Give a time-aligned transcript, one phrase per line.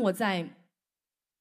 [0.00, 0.48] 我在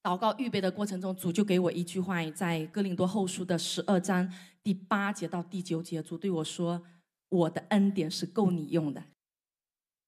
[0.03, 4.31] 祷告预备的过程中，主就给我一句话，在哥林多后书的十二章
[4.63, 6.81] 第八节到第九节，主对我说
[7.29, 9.03] ：“我的恩典是够你用的。”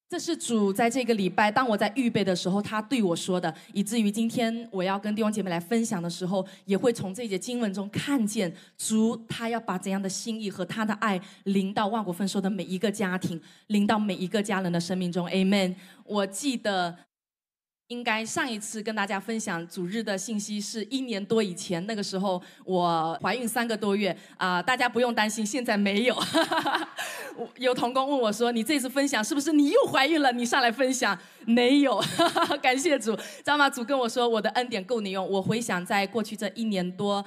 [0.08, 15.28] 这是主在这个礼拜，当我在预备的时候，他对我说的，以至于今天我要跟弟兄姐妹来分享的时候，也会从这节经文中看见主他要把怎样的心意和他的爱临到万国丰收的每一个家庭，临到每一个家人的生命中。
[15.28, 15.76] Amen。
[16.04, 16.96] 我记得。
[17.92, 26.16] 应该上一次跟大家分享主日的信息是一年多以前，那个时候我怀孕三个多月啊，大家不用担心，现在没有。
[27.58, 30.32] 有童工问我说：“你这次分享是不是你又怀孕了？
[30.32, 32.02] 你上来分享没有？”
[32.62, 37.22] 感谢主，知道吗主跟我说：“我的恩典够你用。”我回想在过去这一年多。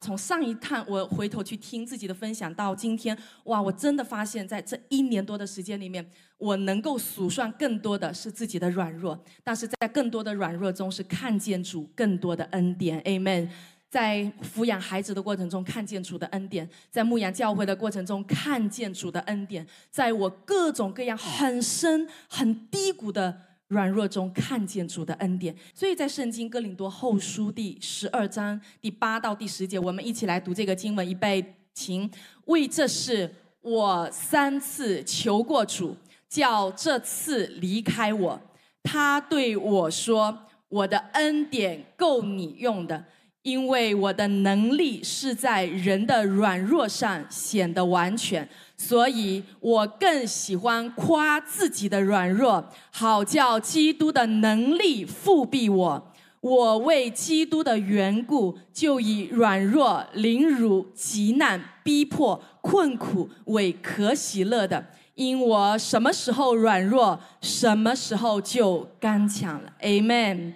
[0.00, 3.60] 从上一趟我回头去听自己的分享到今天，哇！
[3.60, 13.48] 我真的发现，在这一年多的时间里面，我能够数算更多的是自己的软弱，但是在更多的软弱中是看见主更多的恩典，Amen。
[13.90, 23.47] 在抚养孩子的过程中看见主的恩典，在牧养教会的过程中看见主的恩典，在我各种各样很深很低谷的。
[23.68, 32.10] 软弱中看见主的恩典，所以在圣经哥林多后书第十二章第八到第十节，我们一起来读这个经文预备，请
[32.46, 35.94] 为这事我三次求过主，
[36.28, 38.40] 叫这次离开我。
[38.82, 43.04] 他对我说：“我的恩典够你用的，
[43.42, 56.12] 因为我的能力是在人的软弱上显得完全。”所以我更喜欢夸自己的软弱，好叫基督的能力复庇我。
[56.40, 69.72] 我为基督的缘故，就以软弱、凌辱、极难、逼迫、困苦为可喜乐的，因我什么时候软弱，什么时候就刚强了。
[69.82, 70.52] Amen。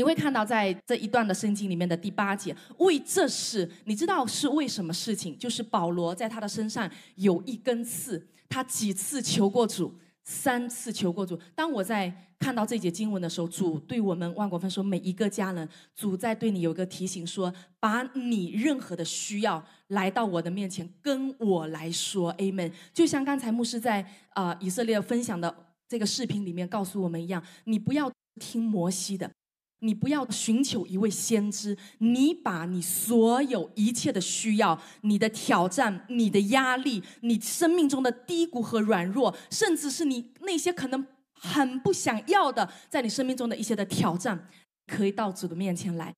[0.00, 5.36] 你会看到，在这一段的圣经里面的第八节，为这事，你知道是为什么事情？
[5.36, 11.38] 就是保罗在他的身上有一根刺，他几次求过主，三次求过主。
[11.54, 22.72] 当我在看到这节经文的时候，主对我们万国分说每一个家人，主在对你有个提醒，说把你任何的需要来到我的面前，跟我来说，Amen。
[22.94, 25.54] 就像刚才牧师在啊以色列分享的
[25.86, 28.10] 这个视频里面告诉我们一样，你不要
[28.40, 29.30] 听摩西的。
[29.80, 44.48] 你不要寻求一位先知，你把你所有一切的需要、你的挑战、你的压力、你生命中的低谷和软弱，甚至是你那些可能很不想要的，在你生命中的一些的挑战，
[44.86, 46.14] 可以到主的面前来，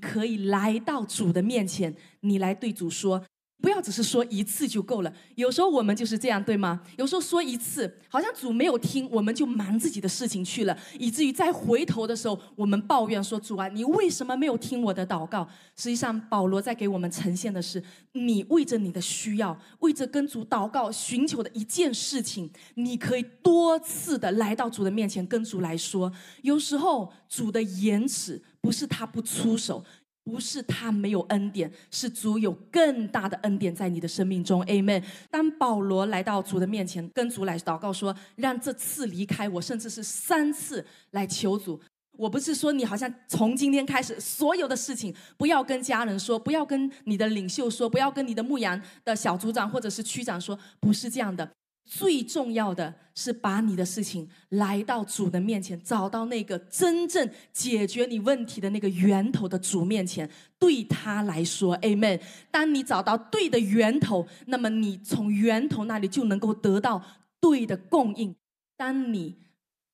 [0.00, 3.24] 可以来到主的面前，你来对主说。
[3.58, 6.82] 不要只是说一次就够了，有时候我们就是这样，对吗？
[6.98, 26.12] 有时候说一次，好像主没有听，我们就忙自己的事情去了，以至于再回头的时候，我们抱怨说：“主啊，你为什么没有听我的祷告？”实际上，保罗在给我们呈现的是，你为着你的需要，为着跟主祷告寻求的一件事情，你可以多次的来到主的面前跟主来说。
[26.42, 29.82] 有时候主的延迟不是他不出手。
[30.28, 34.60] 不是他没有恩典，是主有更大的恩典在你的生命中。
[34.64, 35.00] Amen。
[35.30, 41.80] 当保罗来到主的面前，跟主来祷告说：“让这次离开我，甚至是三次来求主。”
[42.18, 51.48] 我不是说你好像从今天开始，所有的事情不要跟家人说，不要跟你的领袖说，不要跟你的牧羊的小组长或者是区长说，不是这样的。
[51.86, 62.20] 最重要的是把你的事情来到主的面前，找到那个真正解决你问题的那个源头的主面前，对他来说，Amen。
[62.50, 67.00] 当你找到对的源头，那么你从源头那里就能够得到
[67.40, 68.34] 对的供应。
[68.76, 69.36] 当你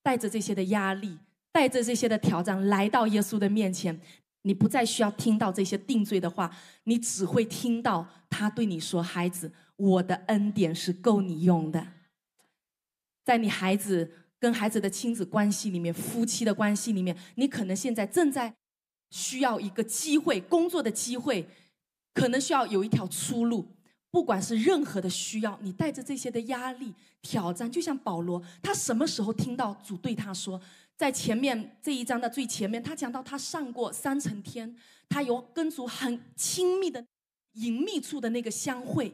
[0.03, 1.19] 带着这些的压力，
[1.53, 4.01] 带着这些的挑战来到耶稣的面前，
[4.43, 6.51] 你不再需要听到这些定罪的话，
[6.85, 11.89] 你只会听到他对你说：“孩子。”我的恩典是够你用的，
[13.25, 18.55] 在你孩子跟孩子的亲子关系里面，夫妻的关系里面，你可能现在正在
[19.11, 21.49] 需要一个机会，工作的机会，
[22.15, 23.67] 可能需要有一条出路。
[24.13, 30.61] 不管是任何的需要，你带着这些的压力、挑战，就像保罗，他什么时候听到主对他说，
[30.97, 34.77] 在前面这一章的最前面，他讲到他上过三层天，
[35.09, 37.05] 他有跟主很亲密的
[37.55, 39.13] 隐秘处的那个相会。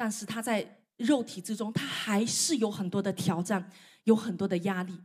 [0.00, 3.70] 但是他在肉体之中，他还是有很多的挑战，
[4.04, 4.98] 有很多的压力。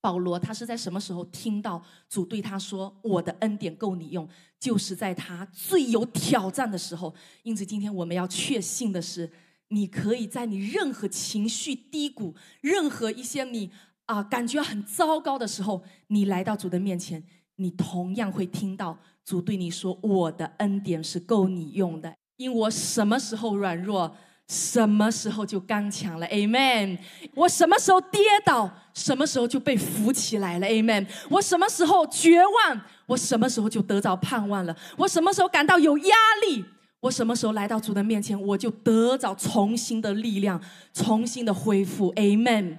[0.00, 4.28] 保罗他是在什么时候听到主对他说：“我的恩典够你用”，
[4.60, 7.12] 就是在他最有挑战的时候。
[7.42, 9.28] 因此，今天我们要确信的是，
[9.70, 13.72] 你可以在你任何情绪低谷、任何一些你
[14.06, 17.24] 啊，感觉很糟糕的时候，你来到主的面前，
[17.56, 24.16] 你同样会听到主对你说：“我的恩典是够你用的，因我什么时候软弱，
[24.48, 26.26] 什么时候就刚强了。
[26.26, 26.98] ”Amen。
[27.34, 30.66] 我什么时候跌倒，什么时候就被扶起来了。
[30.66, 31.06] Amen。
[31.30, 34.76] 我什么时候绝望，我什么时候就得着盼望了。
[34.96, 36.16] 我什么时候感到有压
[36.46, 36.64] 力，
[37.00, 40.62] 我什么时候来到主的面前，我就得着重新的力量，
[40.92, 42.12] 重新的恢复。
[42.14, 42.78] Amen。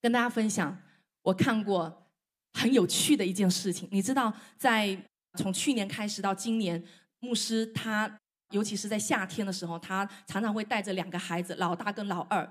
[0.00, 0.78] 跟大家分享，
[1.22, 2.06] 我看过
[2.52, 3.88] 很有趣的一件事情。
[3.90, 4.96] 你知道，在
[5.38, 6.82] 从去年开始到今年，
[7.20, 8.18] 牧师他
[8.52, 12.48] 尤其是在夏天的时候，他常常会带着两个孩子，老大跟老二。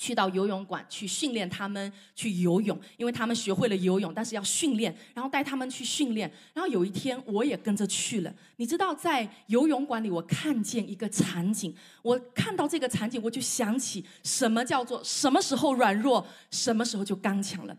[0.00, 6.32] 去到游泳馆去训练他们去游泳，因为他们学会了游泳，但是要训练，然后带他们去训练。
[6.54, 8.32] 然后有一天我也跟着去了。
[8.58, 17.76] 你知道，在游泳馆里，我看见一个场景，我看到这个场景，我就想起什么叫做什么时候软弱，什么时候就刚强了。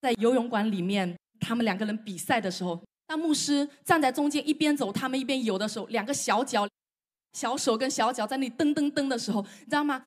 [0.00, 6.68] 在游泳馆里面，他们两个人比赛的时候，当牧师站在中间一边走，他们一边游的时候，两个小脚、
[7.32, 10.04] 小手跟小脚在那里蹬蹬蹬的时候，你知道吗？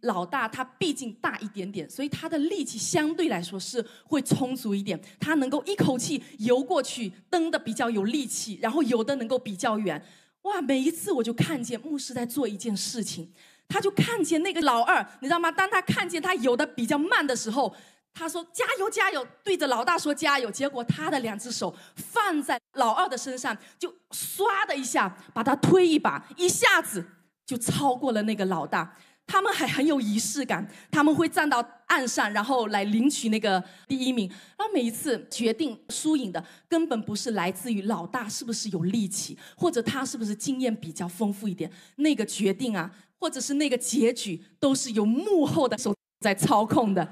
[0.00, 10.04] 老大他毕竟大一点点，所以他的力气相对来说是会充足一点，他能够一口气游过去，蹬的比较有力气，然后游的能够比较远。
[10.42, 10.60] 哇！
[10.60, 13.32] 每一次我就看见牧师在做一件事情，
[13.68, 15.52] 他就看见那个老二，你知道吗？
[15.52, 17.72] 当他看见他游的比较慢的时候，
[18.14, 20.50] 他说加油加油，对着老大说加油。
[20.50, 27.04] 结果他的两只手放在老二的身上，就唰的一下把他推一把，一下子
[27.46, 28.96] 就超过了那个老大。
[29.24, 34.28] 他们还很有仪式感，他们会站到岸上，然后来领取那个第一名。
[34.58, 41.70] 然后每一次决定输赢的，根本不是来自于老大是不是有力气，或者他是不是经验比较丰富一点。
[41.96, 47.08] 那个决定啊，或者是那个结局，都是由幕后的手在操控的。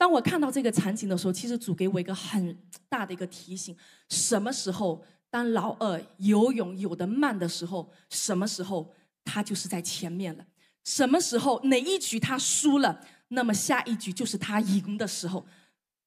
[0.00, 2.56] 当我看到这个场景的时候，其实主给我一个很
[2.88, 3.76] 大的一个提醒：
[4.08, 8.94] 什么时候当老二游泳游得慢的时候，什么时候？
[9.22, 10.46] 他就是在前面了。
[10.84, 12.98] 什么时候哪一局他输了，
[13.28, 15.44] 那么下一局就是他赢的时候。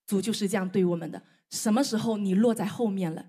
[0.08, 1.22] 主就是这样对我们的。
[1.52, 3.24] 什么时候你落在后面了？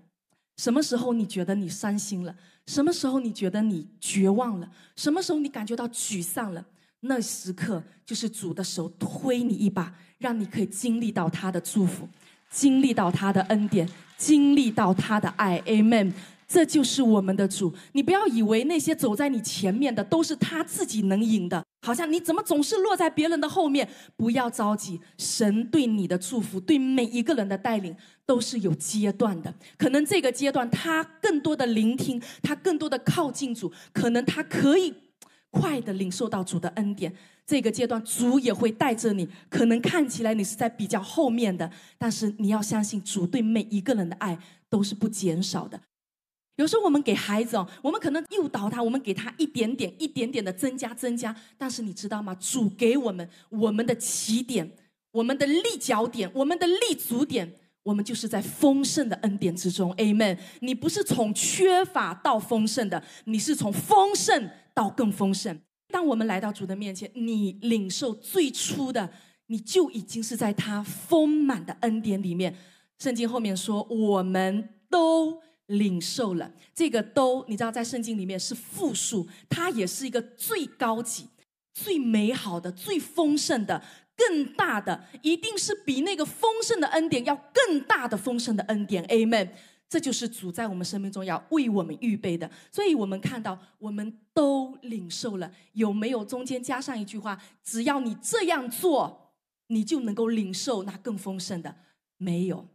[0.57, 2.35] 什么时候你觉得你伤心了？
[2.65, 4.71] 什么时候你觉得你绝望了？
[4.95, 6.65] 什么时候你感觉到沮丧了？
[7.07, 12.07] 那时刻就是主的手推你一把，让你可以经历到他的祝福，
[12.49, 15.61] 经历到他的恩典，经历到他的爱。
[15.65, 16.13] Amen。
[16.47, 23.89] 这就是我们的主，你不要以为那些走在你前面的都是他自己能赢的，好像你怎么总是落在别人的后面？
[24.15, 27.95] 不要着急，神对你的祝福，对每一个人的带领
[28.27, 29.51] 都是有阶段的。
[29.75, 34.93] 可能这个阶段他更多的聆听，他更多的靠近主，可能他可以
[35.55, 37.11] 快的领受到主的恩典。
[37.47, 44.37] 这个阶段主也会带着你，可能看起来你是在比较后面的，但是你要相信主对每一个人的爱
[44.69, 45.79] 都是不减少的。
[46.55, 51.35] 有时候我们给孩子哦，我们可能诱导他，我们给他一点点、一点点的增加、增加。
[51.57, 52.33] 但是你知道吗？
[52.39, 54.71] 主给我们我们的起点、
[55.11, 57.53] 我们的立脚点、我们的立足点，
[57.83, 59.93] 我们就是在丰盛的恩典之中。
[59.97, 60.37] Amen。
[60.61, 65.59] 你不是从缺乏到丰盛的，你是从丰盛到更丰盛。
[65.87, 69.11] 当我们来到主的面前，你领受最初的，
[69.47, 72.55] 你就已经是在他丰满的恩典里面。
[72.99, 75.41] 圣经后面说，我们都。
[75.67, 81.27] 领受了这个都，你知道，在圣经里面是复数，它也是一个最高级、
[81.73, 83.81] 最美好的、最丰盛的、
[84.15, 89.03] 更大的，一定是比那个丰盛的恩典要更大的丰盛的恩典。
[89.05, 89.49] Amen。
[89.87, 92.49] 这就是主在我们生命中要为我们预备的。
[92.71, 97.41] 所以我们看到，我们都领受了，有没有中间加上一句话？
[97.63, 99.33] 只要你这样做，
[99.67, 101.75] 你就能够领受那更丰盛的。
[102.17, 102.67] 没有。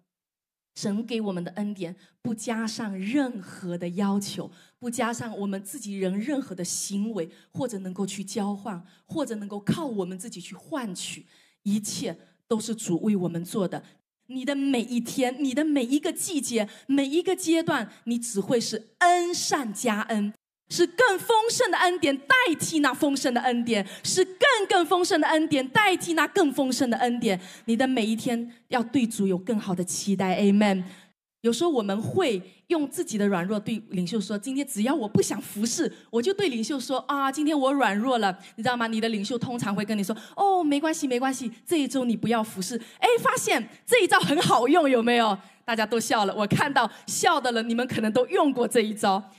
[0.76, 11.26] 神给我们的恩典，不加上任何的要求，不加上我们自己人任何的行为，或者能够去交换，或者能够靠我们自己去换取，
[11.64, 13.82] 一切都是主为我们做的。
[14.30, 20.32] 你的每一天，你的每一个季节，每一个阶段，你只会是恩善加恩。
[20.72, 27.40] 是更丰盛的恩典代替那丰盛的恩典，是更更丰盛的恩典代替那更丰盛的恩典。
[27.64, 30.84] 你的每一天要对主有更好的期待，Amen。
[31.42, 45.38] 有时候我们会用自己的软弱对领袖说：“今天只要我不想服侍，我就对领袖说啊，今天我软弱了，你知道吗？”你的领袖通常会跟你说：“哦，没关系，没关系，这一周你不要服侍。”哎，发现这一招很好用，有没有？
[45.64, 46.34] 大家都笑了。
[46.34, 49.30] 我看到笑的人，你们可能都用过这一招。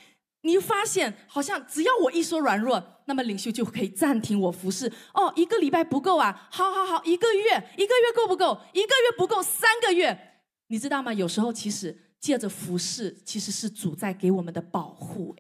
[0.44, 4.92] 你发现好像只要我一说软弱，那么领袖就可以暂停我服侍。
[5.14, 8.60] 哦，一个礼拜不够啊，好好好，一个月，一个月够不够？
[8.74, 10.31] 一个月不够，三个月，
[10.72, 11.14] 你知道吗？
[11.14, 15.36] 有时候其实借着服侍，其实是主在给我们的保护。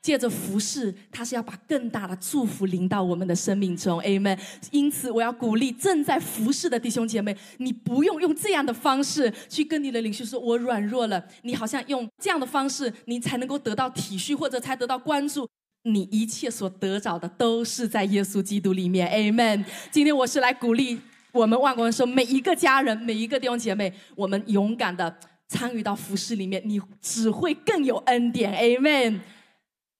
[0.00, 4.38] 借着服侍，他是要把更大的祝福临到我们的生命中，Amen。
[4.70, 15.46] 因此，我要鼓励正在服侍的弟兄姐妹，你不用用这样的方式去跟你的领袖说“我软弱了”，你好像用这样的方式，你才能够得到体恤或者才得到关注。
[15.82, 19.62] 你一切所得着的，都是在耶稣基督里面，Amen。
[19.90, 21.00] 今天我是来鼓励
[21.34, 29.18] 我们万国人说，每一个家人，每一个弟兄姐妹，我们勇敢的参与到服饰里面，你只会更有恩典，Amen。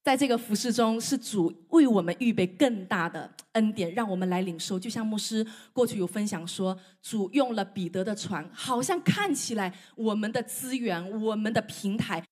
[0.04, 4.78] 在这个服饰中，是主为我们预备更大的恩典，让我们来领受。
[4.78, 12.22] 就像牧师过去有分享说，主用了彼得的船，好像看起来我们的资源、我们的平台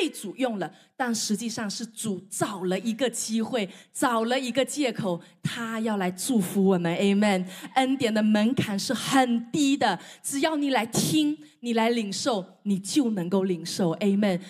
[0.00, 6.96] 被主用了，但实际上是主找了一个机会，找了一个借口，他要来祝福我们。
[6.96, 7.44] Amen。
[7.74, 13.96] 恩典的门槛是很低的，只要你来听，你来领受，你就能够领受。
[13.96, 14.40] Amen。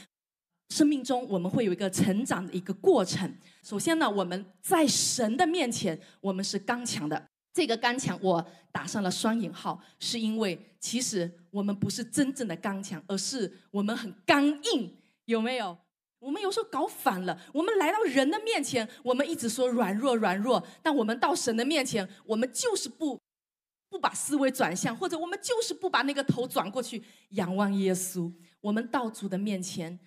[0.69, 3.33] 生命中我们会有一个成长的一个过程。
[3.63, 7.27] 首先呢，我们在神的面前，我们是刚强的。
[7.55, 14.95] 这个刚强我打上了双引号，是因为其实我们不是真正的刚强，而是我们很刚硬，
[15.29, 15.79] 有没有？
[16.19, 17.41] 我们有时候搞反了。
[17.53, 23.19] 我们来到人的面前，我们一直说软弱软弱，但我们到神的面前，我们就是不
[23.89, 28.33] 不把思维转向，或者我们就是不把那个头转过去仰望耶稣。
[28.61, 29.99] 我们到主的面前。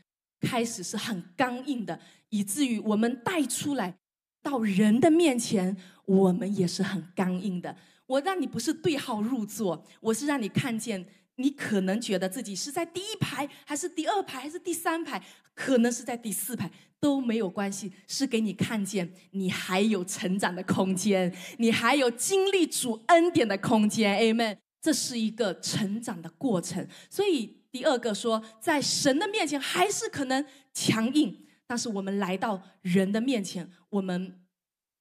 [0.44, 2.00] 开始是很刚硬的，
[2.30, 3.96] 以至于我们带出来
[4.42, 7.78] 到人的面前，我们也是很刚硬的。
[8.08, 11.06] 我让你不是对号入座，我是让你看见，
[11.42, 15.22] 你可能觉得自己是在第一排，还是第二排，还是第三排，
[15.56, 16.70] 可能是在第四排
[17.00, 24.18] 都没有关系，是给你看见你还有成长的空间，你还有经历主恩典的空间。
[24.20, 24.58] Amen。
[24.82, 27.60] 这是一个成长的过程，所以。
[27.72, 34.41] 第二个说，在神的面前还是可能强硬，但是我们来到人的面前，我们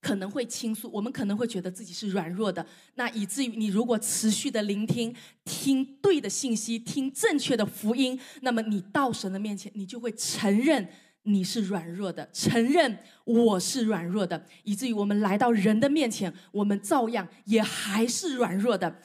[0.01, 2.65] 可能会倾诉，我们可能会觉得自己是软弱的，
[2.95, 5.15] 那以至于你如果持续的聆听，
[5.45, 10.87] 听对的信息，听正确的福音，那么你到神的面前，你就会承认
[11.23, 18.99] 你是软弱的，承认我是软弱的，以至于我们来到人的面前，我们照样也还是软弱的。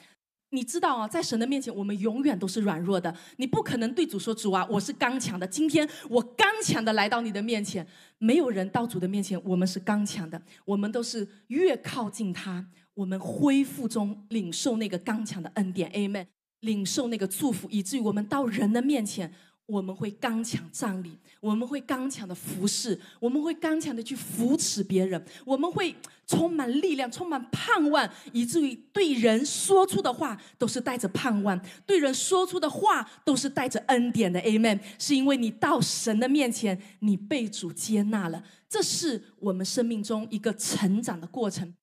[0.57, 3.15] 你知道啊，在神的面前，我们永远都是软弱的。
[3.37, 7.87] 你不可能对主说：“主啊，我是刚强的。”今天我刚强的来到你的面前，
[8.17, 10.41] 没有人到主的面前，我们是刚强的。
[10.65, 16.27] 我们都是越靠近他，我们恢复中领受那个刚强的恩典，Amen。
[16.61, 19.31] 领受那个祝福，以至于我们到人的面前。
[19.67, 25.93] 我们会刚强站立，我们会刚强的服侍，我们会刚强的去扶持别人，我们会
[26.25, 34.41] 充满力量，充满盼望，以至于对人说出的话都是带着盼望，对人说出的话都是带着恩典的。
[34.43, 34.79] Amen。
[35.01, 41.75] 是因为你到神的面前，你被主接纳了，这是我们生命中一个成长的过程。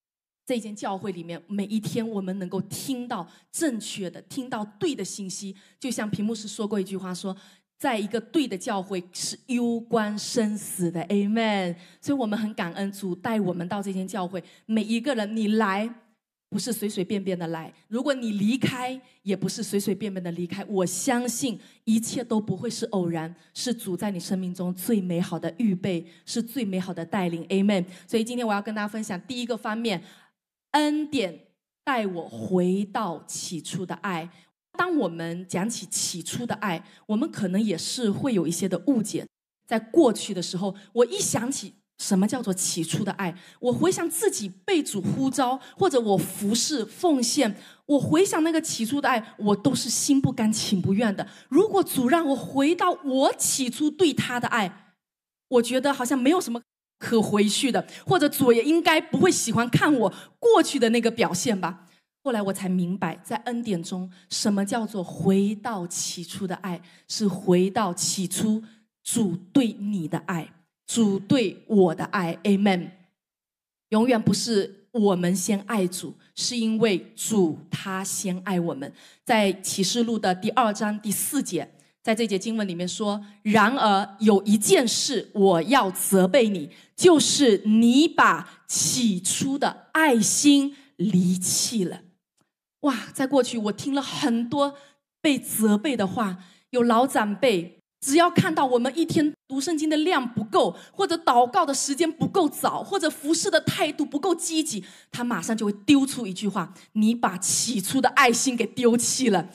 [0.46, 7.36] 这间教会里面，每一天我们能够听到正确的、听到对的信息，就像屏幕师说过一句话说。
[7.76, 11.76] 在一个对的教会是攸关生死的，Amen。
[12.00, 14.42] 所以我们很感恩主带我们到这间教会。
[14.66, 15.92] 每一个人，你来
[16.48, 20.64] 不是随随便便的来，如果你离开也不是随随便便的离开。
[20.66, 27.84] 我相信一切都不会是偶然，是主在你生命中最美好的预备，是最美好的带领，Amen。
[28.06, 30.02] 所以今天我要跟大家分享第一个方面，
[30.70, 31.40] 恩典
[31.82, 34.30] 带我回到起初的爱。
[34.76, 39.26] 当我们讲起起初的爱，我们可能也是会有一些的误解。
[39.66, 51.26] 在过去的时候，我一想起什么叫做起初的爱，我回想自己被主呼召，或者我服侍奉献，我回想那个起初的爱，我都是心不甘情不愿的。
[51.48, 54.94] 如果主让我回到我起初对他的爱，
[55.48, 56.60] 我觉得好像没有什么
[56.98, 61.83] 可回去的，或者主也应该不会喜欢看我过去的那个表现吧。
[62.24, 66.80] 后来我才明白，在恩典中，什么叫做回到起初的爱？
[67.06, 68.62] 是回到起初
[69.02, 70.50] 主对你的爱，
[70.86, 72.34] 主对我的爱。
[72.44, 72.92] Amen。
[73.90, 78.90] 永远不是我们先爱主，是因为主他先爱我们。
[79.22, 92.00] 在启示录的第二章第四节，在这节经文里面说：“然而有一件事我要责备你，就是你把起初的爱心离弃了。”
[92.84, 94.74] 哇，在过去我听了很多
[95.20, 96.38] 被责备的话，
[96.70, 109.48] 有老长辈只要看到我们一天读圣经的量不够，或者祷告的时间不够早，或者服侍的态度不够积极，他马上就会丢出一句话：“你把起初的爱心给丢弃了。”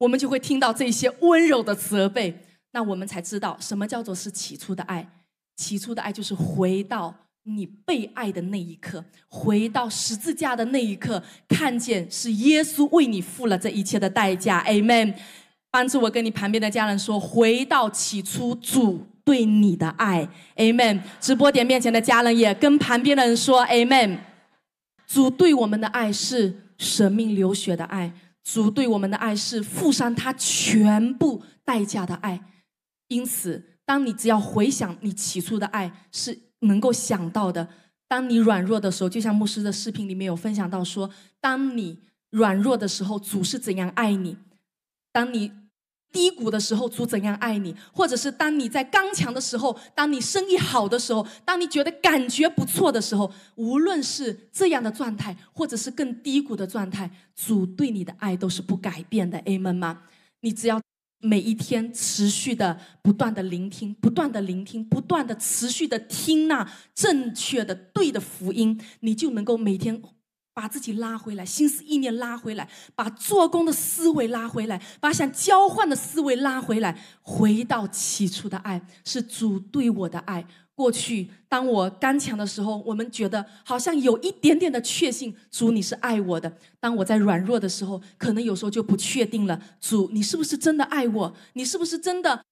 [0.00, 5.06] 我们就会听到这些温柔的责备，那我们才知道什么叫做是起初的爱。
[5.56, 14.64] 起初的爱就是回到你被爱的那一刻，回到十字架的那一刻，看见是耶稣为你付了这一切的代价。
[14.64, 15.14] Amen。
[15.70, 21.00] 帮助我跟你旁边的家人说，回到起初主对你的爱，Amen。
[21.18, 24.18] 直播点面前的家人也跟旁边的人说，Amen。
[25.06, 28.12] 主对我们的爱是舍命流血的爱，
[28.44, 32.40] 主对我们的爱是付上他全部代价的爱。
[33.08, 37.68] 因此，当你只要回想你起初的爱，是能够想到的。
[38.08, 41.08] 当你软弱的时候，就像牧师的视频里面有分享到说，
[41.40, 41.98] 当你
[42.30, 44.36] 软弱的时候，主是怎样爱你？
[45.12, 45.52] 当你
[46.12, 47.74] 低谷的时候，主怎样爱你？
[47.90, 59.38] 或者是当你在刚强的时候，当你生意好的时候，当你觉得感觉不错的时候，无论是这样的状态，或者是更低谷的状态，主对你的爱都是不改变的。
[59.40, 60.02] Amen 吗？
[60.40, 60.78] 你只要
[61.22, 70.02] 每一天持续的、不断的聆听，不断的聆听，不断的持续的听那正确的、对的福音，你就能够每天。
[70.54, 80.46] 把自己拉回来，心思意念拉回来，把做工的思维拉回来，把想交换的思维拉回来，回到起初的爱，是主对我的爱。
[80.74, 86.52] 过去当我刚强的时候，我们觉得好像有一点点的确信，主你是爱我的。
[86.80, 91.34] 当我在软弱的时候，可能有时候就不确定了，主你是不是真的爱我？
[91.52, 92.44] 你是不是真的？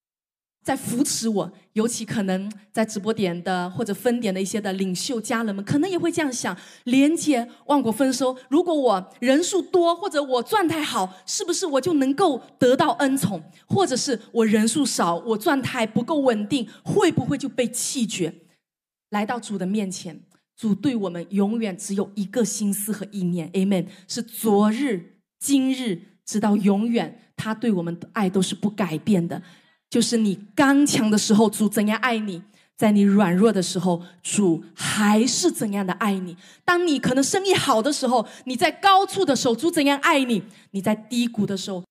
[0.63, 8.37] 在扶持我，尤其可能在直播点的或者分点的一些的领袖家人们，可能也会这样想：连接万国丰收。
[8.51, 13.43] 如果我人数多，或者我状态好，是不是我就能够得到恩宠？
[13.67, 18.35] 或者是我人数少，我状态不够稳定，会不会就被弃绝？
[19.09, 20.21] 来到主的面前，
[20.55, 23.87] 主对我们永远只有一个心思和意念，Amen。
[24.07, 29.43] 是昨日、今日，直到永远，他对我们的爱都是不改变的。
[29.91, 32.41] 就是你刚强的时候，主怎样爱你；
[32.77, 36.37] 在你软弱的时候，主还是怎样的爱你。
[36.65, 41.85] 当你可能生意好的时候，你在高处的时候，主怎样爱你；你在低谷的时候，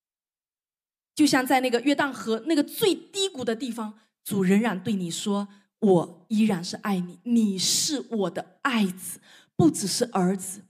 [1.13, 9.19] 就像在那个约旦河那个最低谷的地方，主仍然对你说：“我依然是爱你，你是我的爱子，
[9.57, 10.61] 不只是儿子，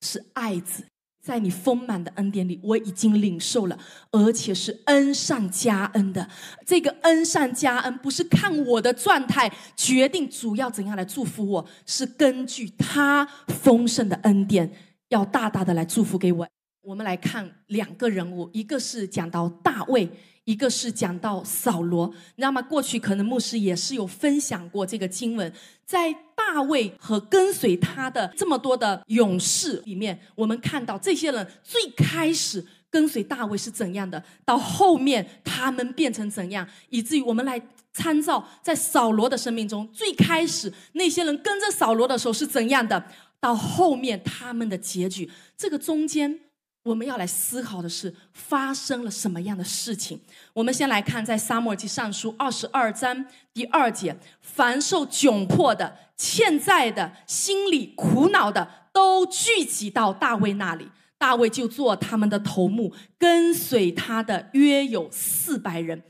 [0.00, 0.86] 是爱子。”
[1.20, 3.78] 在你丰满的恩典里，我已经领受了，
[4.10, 6.28] 而且是恩上加恩的。
[6.66, 14.72] 这个恩上加恩，不是看我的状态决定主要怎样来祝福我，是根据他丰盛的恩典，
[15.10, 16.48] 要大大的来祝福给我。
[16.82, 20.10] 我们来看两个人物，一个是讲到大卫。
[20.50, 22.60] 一个是讲到扫罗，你知道吗？
[22.60, 25.52] 过去可能牧师也是有分享过这个经文，
[25.86, 43.04] 在大卫和跟随他的这么多的勇士里面，我们看到这些人最开始跟随大卫是怎样的，到后面他们变成怎样，以至于我们来参照在扫罗的生命中，最开始那些人跟着扫罗的时候是怎样的，
[43.38, 46.40] 到后面他们的结局，这个中间。
[46.82, 50.18] 我们要来思考的是发生了什么样的事情。
[50.54, 60.88] 我们先来看，在撒母耳记上书二十二章第二节：凡受窘迫的、欠债的、心里苦恼的，都聚集到大卫那里。
[61.18, 66.02] 大卫就做他们的头目，跟随他的约有四百人。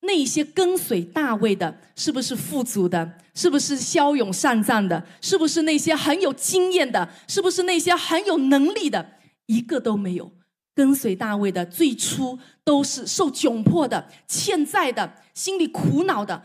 [0.00, 3.12] 那些跟随大卫的，是不是富足的？
[3.32, 5.04] 是不是骁勇善战的？
[5.20, 7.08] 是不是那些很有经验的？
[7.28, 9.12] 是不是那些很有能力的？
[9.46, 10.32] 一个都没有
[10.74, 16.42] 跟随大卫的，最初都是受窘迫的、欠债的、心里苦恼的，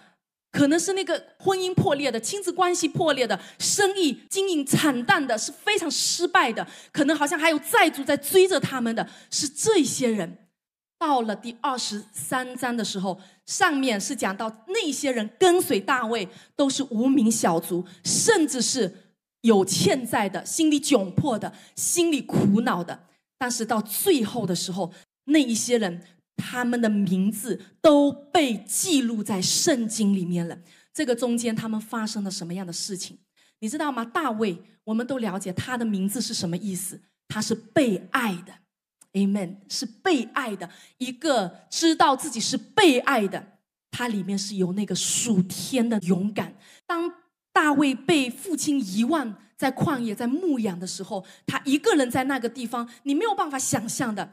[0.51, 10.37] 可能是那个婚姻破裂的、亲子关系破裂的、生意经营惨淡的，是非常失败的，可能好像还有债主在追着他们的，是这些人。
[10.97, 19.10] 到了第二十三章的时候，上面是讲到那些人跟随大卫都是无名小卒，甚至是。
[19.41, 24.93] 有欠债的，心里窘迫的，心里苦恼的，但是到最后的时候，
[25.25, 26.03] 那一些人，
[26.35, 30.59] 他们的名字都被记录在圣经里面了。
[30.93, 33.17] 这个中间他们发生了什么样的事情？
[33.59, 34.03] 你知道吗？
[34.03, 37.01] 大卫，我们都了解他的名字是什么意思？
[37.27, 38.53] 他是被爱的
[39.13, 46.55] ，Amen，是被爱的一个，知道自己是被爱的，他里面是有那个属天的勇敢。
[46.85, 47.09] 当
[47.53, 54.31] 大卫被父亲遗忘在旷野，在牧养的时候，他一个人在那个地方，你没有办法想象的。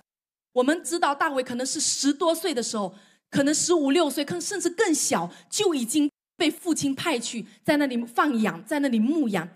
[0.52, 2.94] 我们知道大卫可能是十多岁的时候，
[3.30, 9.48] 可能十五六岁，可甚至更小，就已经被父亲派去在那里放养，在那里牧养，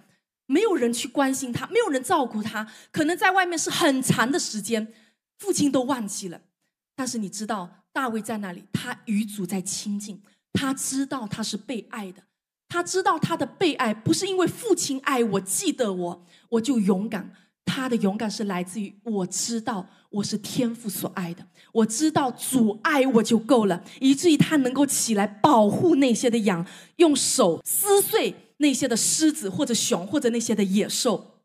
[0.46, 4.92] 没有人去关心他，没有人照顾他，可能在外面是很长的时间，
[5.38, 6.42] 父亲都忘记了。
[6.94, 10.22] 但是你知道，大卫在那里，他与主在亲近，
[10.52, 12.22] 他知道他是被爱的，
[12.72, 17.30] 他知道他的被爱不是因为父亲爱我，记得我，我就勇敢。
[17.66, 31.42] 他的勇敢是来自于我知道我是天父所爱的，我知道主爱我就够了，以至于他能够起来保护那些的羊，用手撕碎那些的狮子或者熊或者那些的野兽。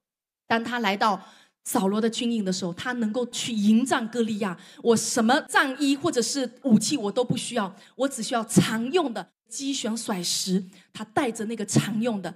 [0.48, 1.22] 当他来到
[1.66, 4.58] 扫罗的军营的时候，他能够去迎战歌利亚。
[4.82, 10.64] 我什么战衣或者是武器我都不需要，我只需要常用的击旋甩石。
[10.94, 12.36] 他带着那个常用的。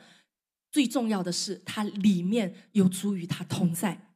[0.71, 4.07] 最重要的是，他里面有主与他同在。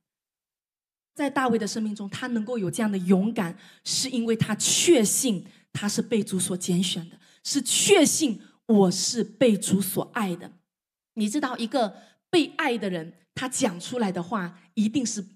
[1.13, 10.53] 在大卫的生命中，他能够有这样的勇敢，是因为他确信他是被主所拣选的，是确信我是被主所爱的。
[11.15, 11.95] 你知道，一个
[12.29, 15.34] 被爱的人，他讲出来的话一定是。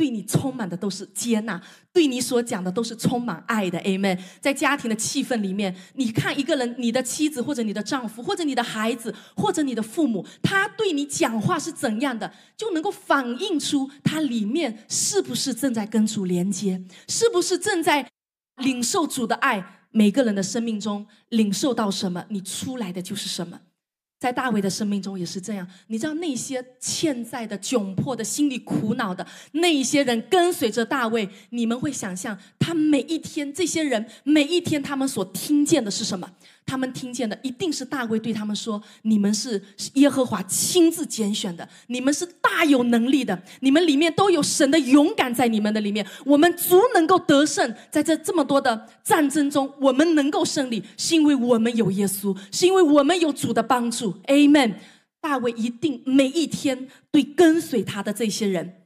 [0.00, 1.60] 对你充满的都是接纳，
[1.92, 4.18] 对你所讲的都是充满爱的，Amen。
[4.40, 18.08] 在家庭的气氛里面，你看一个人，你的妻子或者你的丈夫或者你的孩子或者你的父母，他对你讲话是怎样的，就能够反映出他里面是不是正在跟主连接，是不是正在
[18.56, 19.82] 领受主的爱。
[19.90, 23.60] 每个人的生命中领受到什么，你出来的就是什么。
[24.20, 36.30] 在大卫的生命中也是这样，你知道那些欠债的、窘迫的、心里苦恼的那些人跟随着大卫，你们会想象他每一天，这些人每一天他们所听见的是什么？
[36.70, 39.60] 他们听见的一定是大卫对他们说：“你们是
[39.94, 46.06] 耶和华亲自拣选的，你们是大有能力的，你们里面都有神的勇敢在你们的里面。
[46.24, 54.14] 我们足能够得胜，在这这么多的战争中，我们能够胜利，是因为我们有耶稣，是因为我们有主的帮助。
[54.28, 54.74] Amen。
[55.20, 58.76] 大卫一定每一天对跟随他的这些人。”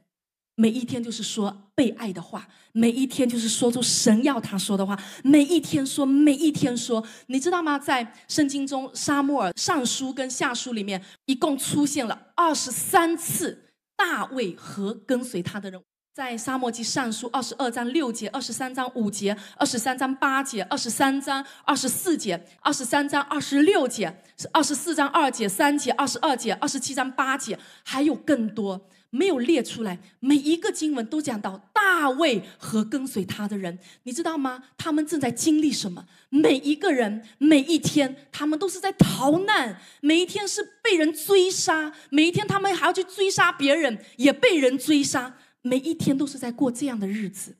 [0.55, 7.77] 每一天就是说被爱的话，每一天就是说出神要他说的话，每一天说，每一天说，你知道吗？
[7.77, 13.65] 在圣经中，沙漠尔上书跟下书里面，一共出现了二十三次
[13.97, 15.81] 大卫和跟随他的人。
[16.13, 24.21] 在沙漠记上书二十二章六节、二十三章五节、二十三章八节、二十三章二十四节、二十三章二十六节、
[24.53, 28.87] 二十四章二节、三节、二十二节、二十七章八节，还有更多。
[29.15, 34.61] 没有列出来，每一个经文都讲到大卫和跟随他的人，你知道吗？
[34.77, 36.05] 他们正在经历什么？
[36.29, 47.55] 每一个人，每一天，他们都是在逃难，每一天是被人追杀，每一天他们还要去追杀别人，也被人追杀，每一天都是在过这样的日子。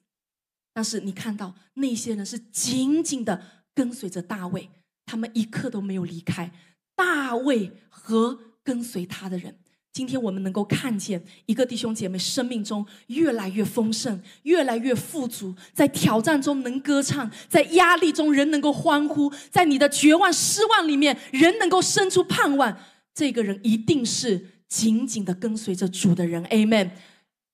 [0.73, 4.69] 但是你看到那些人是紧紧的跟随着大卫，
[5.05, 6.51] 他们一刻都没有离开
[6.97, 9.57] 大卫和跟随他的人。
[9.95, 22.77] 今天我们能够看见一个弟兄姐妹生命中越来越丰盛，越来越富足，在挑战中能歌唱，在压力中人能够欢呼，在你的绝望失望里面人能够生出盼望。
[23.13, 26.91] 这个人一定是紧紧的跟随着主的人，Amen。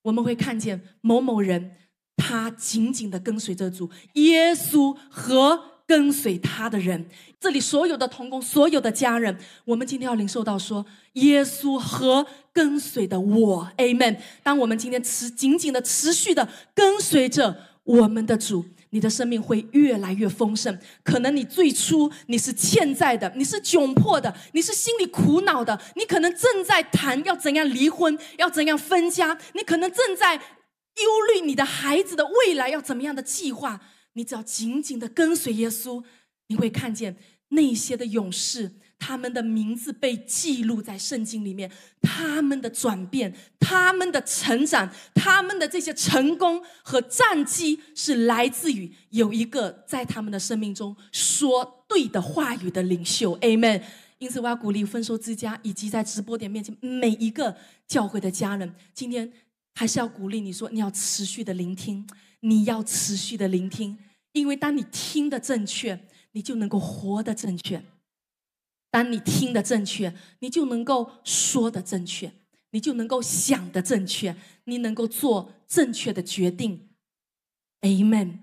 [0.01, 1.75] 我们会看见某某人，
[2.17, 5.70] 他紧紧的跟随着主耶稣和。
[5.91, 7.05] 跟随他的人，
[7.37, 14.15] 这里所有的同工，所有的家人，我们今天要领受到说，耶稣和跟随的我，Amen。
[14.41, 20.79] 当我们今天持紧紧的、持续的跟随着我们的主，你的生命会越来越丰盛。
[21.03, 33.81] 可能你最初你是欠债的，你是窘迫的，你是心里苦恼的，你可能正在谈要怎样离婚，要怎样分家，你可能正在忧虑你的孩子的未来要怎么样的计划。
[34.13, 36.03] 你只要紧紧的跟随耶稣，
[36.47, 37.15] 你会看见
[37.49, 41.71] 那些的勇士，他们的名字被记录在圣经里面，
[42.01, 53.37] 他们的转变，他们的成长，他们的这些成功和战绩，是来自于有一个在他们的生命中说对的话语的领袖。
[53.39, 53.81] Amen。
[54.19, 59.33] 因此，我要鼓励丰收之家以及在直播点面前每一个教会的家人，今天
[59.73, 62.05] 还是要鼓励你说，你要持续的聆听。
[62.41, 63.97] 你要持续的聆听，
[64.33, 67.81] 因为当你听的正确，你就能够活的正确；
[68.91, 72.31] 当你听的正确，你就能够说的正确，
[72.71, 76.89] 你就能够想的正确，你能够做正确的决定。
[77.81, 78.39] Amen。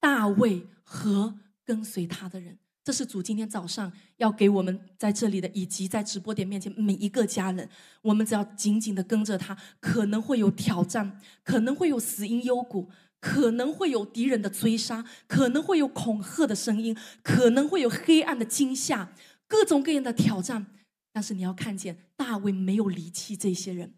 [0.00, 2.58] 大卫和跟随他的人。
[2.84, 7.66] 这是主今天早上要给我们在这里的，以及在直播点面前每一个家人。
[8.02, 12.90] 我们只要紧紧的跟着他，可能会有挑战，可能会有死因幽谷，
[13.24, 19.14] 可能会有敌人的追杀，可能会有恐吓的声音，可能会有黑暗的惊吓，
[19.48, 20.66] 各种各样的挑战。
[21.10, 23.94] 但是你要看见，大卫没有离弃这些人，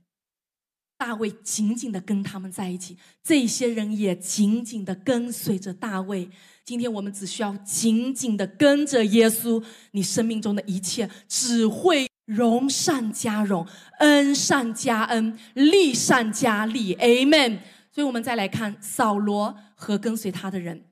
[0.97, 6.31] 大卫紧紧的跟他们在一起，这些人也紧紧的跟随着大卫。
[6.65, 9.61] 今天我们只需要紧紧的跟着耶稣，
[9.91, 13.67] 你生命中的一切只会荣善加荣，
[13.99, 16.95] 恩善加恩，利善加利。
[16.95, 17.59] Amen。
[17.97, 20.85] 所以，我们再来看扫罗和跟随他的人。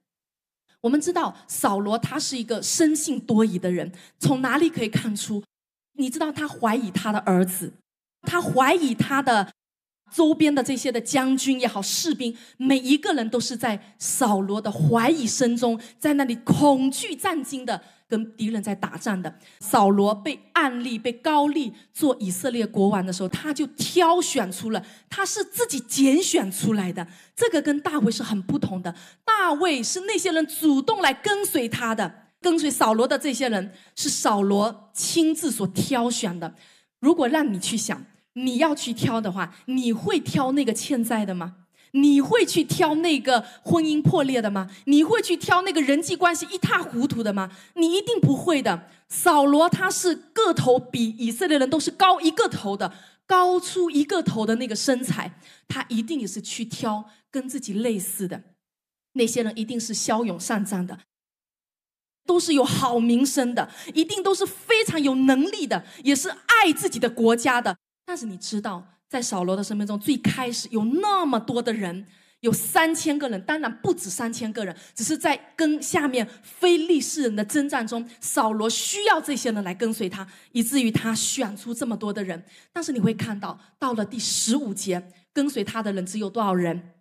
[0.81, 5.45] 我们知道扫罗他是一个生性多疑的人，从哪里可以看出？
[5.99, 7.75] 你知道他怀疑他的儿子，
[8.23, 9.53] 他怀疑他的
[10.14, 19.35] 周边的这些的将军也好，士兵，每一个人都是在扫罗的怀疑声中，在那里恐惧战惊的跟敌人在打仗的。
[19.59, 27.05] 扫罗被暗立、被高立做以色列国王的时候，他就挑选出了，他是自己拣选出来的。
[27.35, 32.14] 这个跟大卫是很不同的，大卫是那些人主动来跟随他的。
[32.40, 36.55] 跟随扫罗的这些人是扫罗亲自所挑选的。
[37.00, 41.63] 如果让你去想，你要去挑的话，你会挑那个欠债的吗？
[41.94, 44.70] 你会去挑那个婚姻破裂的吗？
[44.87, 47.50] 你会去挑那个人际关系一塌糊涂的吗？
[47.74, 48.88] 你一定不会的。
[49.09, 52.92] 扫罗他是个头比以色列人都是高一个头的，
[53.26, 58.42] 高出一个头的那个身材，他一定也是去挑跟自己类似的
[59.12, 61.00] 那些人，一定是骁勇善战的。
[62.26, 67.76] 都是有好名声的，一定都是非常有能力的，也是爱自己的国家的。
[68.07, 72.05] 但是你知道，在扫罗的生命中，最开始有那么多的人，
[72.40, 82.44] 有三千个人，当然不止三千个人，只是在跟下面非利士人的征战中，扫罗需要这些人来跟随他，以至于他选出这么多的人。
[82.72, 86.94] 但是你会看到，到了第十五节，跟随他的人只有多少人？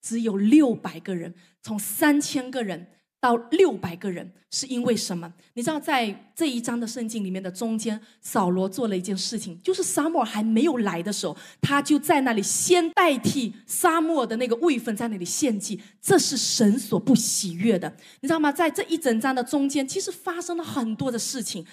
[0.00, 2.86] 只有六百个人，从三千个人。
[3.22, 5.32] 到六百个人是因为什么？
[5.54, 17.96] 你知道，在这一章的圣经里面的中间，扫罗做了一件事情，就是沙漠还没有来的时候，他就在那里先代替沙漠的那个位分在那里献祭，这是神所不喜悦的。
[18.22, 18.50] 你知道吗？
[18.50, 21.64] 在这一整章的中间，其实发生了很多的事情。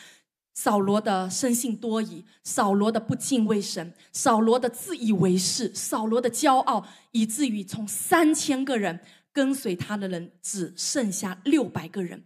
[0.54, 9.00] 扫罗的生性多疑，扫罗的不敬畏神，扫罗的自以为是，扫罗的骄傲，以至于从三千个人。
[9.34, 12.24] 跟随他的人只剩下六百个人。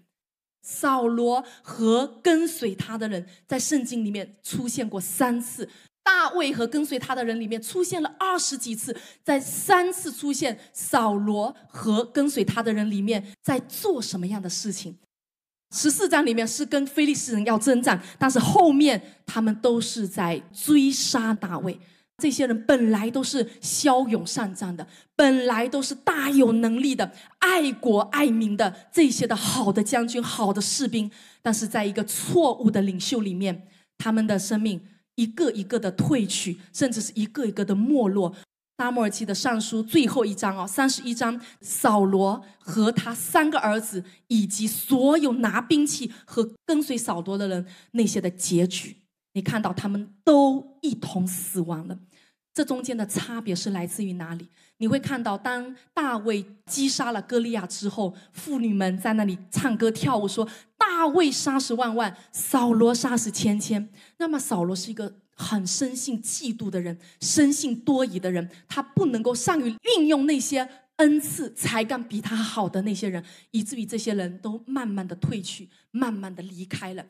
[0.62, 5.68] 扫罗和跟随他的人在圣经里面出现过三次，
[6.02, 14.96] 大卫和跟随他的人里面出现了二十几次，在三次出现扫罗和跟随他的人里面在做什么样的事情？
[15.76, 21.78] 十四章里面是跟非利士人要征战，但是后面他们都是在追杀大卫。
[22.18, 34.82] 这些人本来都是骁勇善战的，本来都是大有能力的、爱国爱民的这些的好的将军、好的士兵，但是在一个错误的领袖里面，他们的生命
[35.16, 38.34] 一个一个的退去，甚至是一个一个的没落。
[38.78, 48.98] 撒母耳记的上书最后一章哦，三十一章，扫罗和他三个儿子以及所有拿兵器和跟随扫罗的人那些的结局。
[49.34, 52.00] 你看到他们都一同死亡了，
[52.54, 54.48] 这中间的差别是来自于哪里？
[54.78, 70.68] 你会看到，当大卫击杀了歌利亚之后，妇女们在那里唱歌跳舞，说：“大卫杀死万万，扫罗杀死千千。”那么，扫罗是一个很生性嫉妒的人，生性多疑的人，他不能够善于运用那些
[70.98, 77.06] 恩赐、才干比他好的那些人，以至于这些人都慢慢的退去，慢慢的离开了。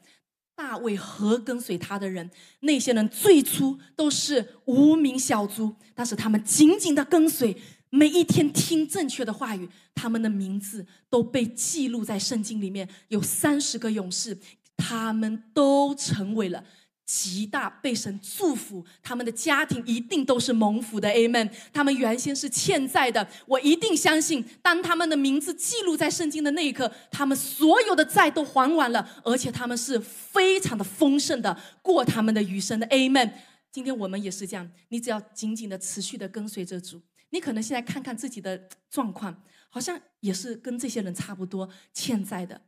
[0.63, 7.54] 大卫和跟随他的人，那些人最初都是无名小卒，但是他们紧紧的跟随，
[7.89, 12.88] 每一天听正确的话语，他们的名字都被记录在圣经里面。
[13.10, 14.38] 有三十个勇士，
[14.78, 16.63] 他们都成为了。
[17.05, 21.51] 极大被神祝福，他们的家庭一定都是蒙福的，Amen。
[21.73, 33.31] 他们原先是欠债的，我一定相信，当他们的名字记录在圣经的那一刻，他们所有的债都还完了，而且他们是非常的丰盛的过他们的余生的，Amen。
[33.71, 42.61] 今天我们也是这样，你只要紧紧的持续的跟随着主，你可能现在看看自己的状况，好像也是跟这些人差不多，欠债的、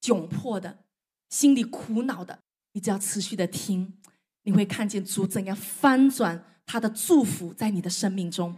[0.00, 0.78] 窘迫的、
[1.28, 2.38] 心里苦恼的。
[2.76, 3.90] 你只要持续的听，
[4.42, 8.54] 你会看见主怎样翻转他的祝福在你的生命中。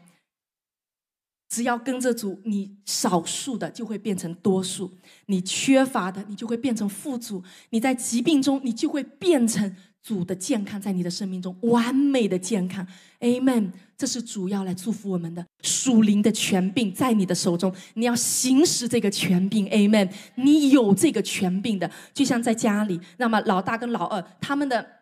[1.49, 4.91] 只要跟着主，你少数的就会变成多数；
[5.27, 9.77] 你缺乏的，你就会变成富足；你在疾病中，你就会变成
[10.09, 12.87] 主的健康，在你的生命中完美的健康。
[13.21, 13.73] Amen。
[13.99, 19.69] 这是主要来祝福我们的属灵的权柄在你的手中，你要行使这个权柄。
[19.69, 20.09] Amen。
[20.37, 24.99] 你有这个权柄的，就像在家里，那么老大跟老二他们的。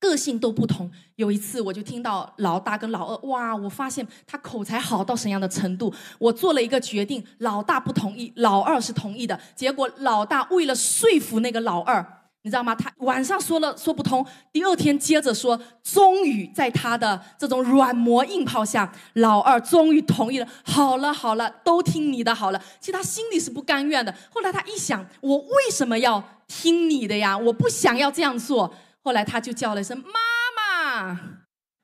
[0.00, 0.88] 个性都不同。
[1.16, 3.56] 有一次，我就听到老大跟老二，哇！
[3.56, 5.92] 我发现他口才好到什么样的程度？
[6.20, 9.40] 我做了一个决定，老大不同意，老二是同意的。
[9.56, 12.17] 结果老大为了说服那个老二，
[12.48, 12.74] 你知道吗？
[12.74, 20.48] 他晚上说了说不通，第二天接着说，终于在他的这种软磨硬泡下，老二终于同意了。
[20.64, 22.58] 好了好了，都听你的好了。
[22.80, 24.14] 其实他心里是不甘愿的。
[24.32, 27.36] 后来他一想，我为什么要听你的呀？
[27.36, 28.74] 我不想要这样做。
[29.04, 30.14] 后来他就叫了一声“妈
[30.56, 31.12] 妈”，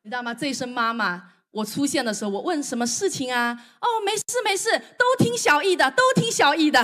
[0.03, 0.33] 你知道吗？
[0.33, 3.53] 这一声“妈妈”，我出现的时候，我问什么事情啊？
[3.83, 6.83] 哦，没事没事，都听小易的，都听小易的。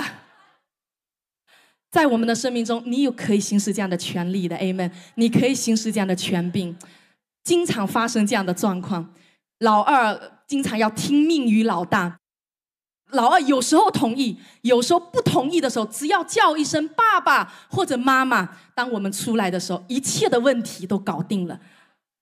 [1.91, 4.89] 在我们的生命中，你有可以行使这样的权利的，Amen。
[5.15, 6.75] 你可以行使这样的权柄，
[7.43, 9.13] 经常发生这样的状况。
[9.59, 12.17] 老二经常要听命于老大。
[13.11, 21.59] 老二有时候同意，有时候不同意的时候，只要叫一声爸爸或者妈妈，当我们出来的时候，一切的问题都搞定了。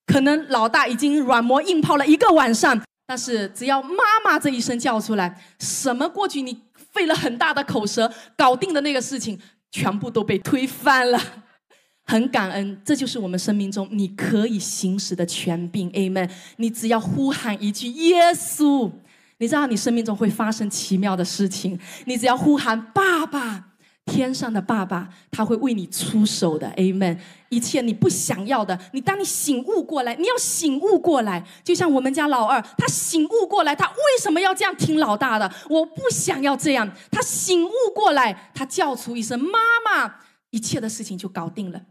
[0.07, 6.59] 可能老大已经软磨硬泡了一个晚上，但是只要妈妈这一声叫出来，什么过去你
[6.91, 9.39] 费了很大的口舌搞定的那个事情，
[9.71, 11.19] 全部都被推翻了。
[12.05, 15.91] 很感恩，这就是我们生命中你可以行使的权柄。
[15.91, 16.29] Amen。
[16.57, 18.91] 你只要呼喊一句耶稣。
[19.37, 23.68] 你知道你生命中会发生奇妙的事情，你只要呼喊爸爸，
[24.09, 27.17] 天上的爸爸，他会为你出手的，Amen。
[27.49, 35.51] 一切你不想要的，你当你醒悟过来，你要醒悟过来，就像我们家老二，他醒悟过来，他为什么要这样听老大的？
[35.69, 40.15] 我不想要这样，他醒悟过来，他叫出一声妈妈，
[40.51, 41.81] 一切的事情就搞定了。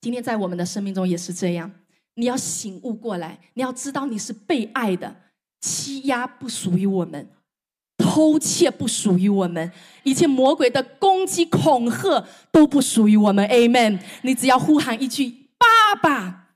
[0.00, 1.70] 今天在我们的生命中也是这样，
[2.14, 5.16] 你要醒悟过来，你要知道你是被爱的。
[5.60, 7.28] 欺压不属于我们，
[8.16, 9.70] 偷窃不属于我们，
[10.02, 13.46] 一切魔鬼的攻击恐吓都不属于我们。
[13.48, 13.98] Amen。
[14.22, 16.46] 你只要呼喊一句“爸爸”，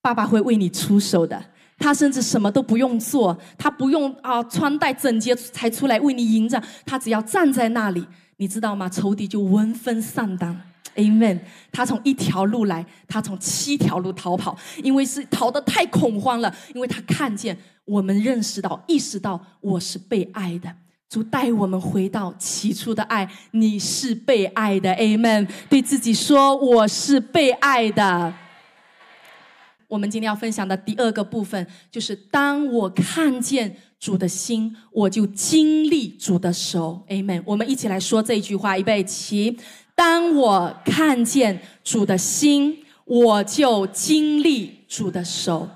[0.00, 1.50] 爸爸会为你出手的。
[1.78, 8.06] 他甚至什么都不用做，他不用啊穿戴整洁才出来为你迎战，他只要站在那里，
[8.38, 8.88] 你知道吗？
[8.88, 10.62] 仇敌就闻风丧胆。
[10.94, 11.40] Amen。
[11.70, 17.58] 他从一条路来，他从七条路逃跑，因为是逃得太恐慌了，因为他看见。
[17.84, 20.72] 我们认识到、意识到，我是被爱的。
[21.12, 25.46] 主带我们回到起初的爱，你是被爱的，Amen。
[25.68, 28.32] 对自己说，我是被爱的。
[29.88, 37.42] 我们今天要分享的第二个部分，就是当我看见主的心，我就经历主的手，Amen。
[37.44, 39.58] 我们一起来说这句话，预备起。
[39.94, 45.68] 当我看见主的心，我就经历主的手。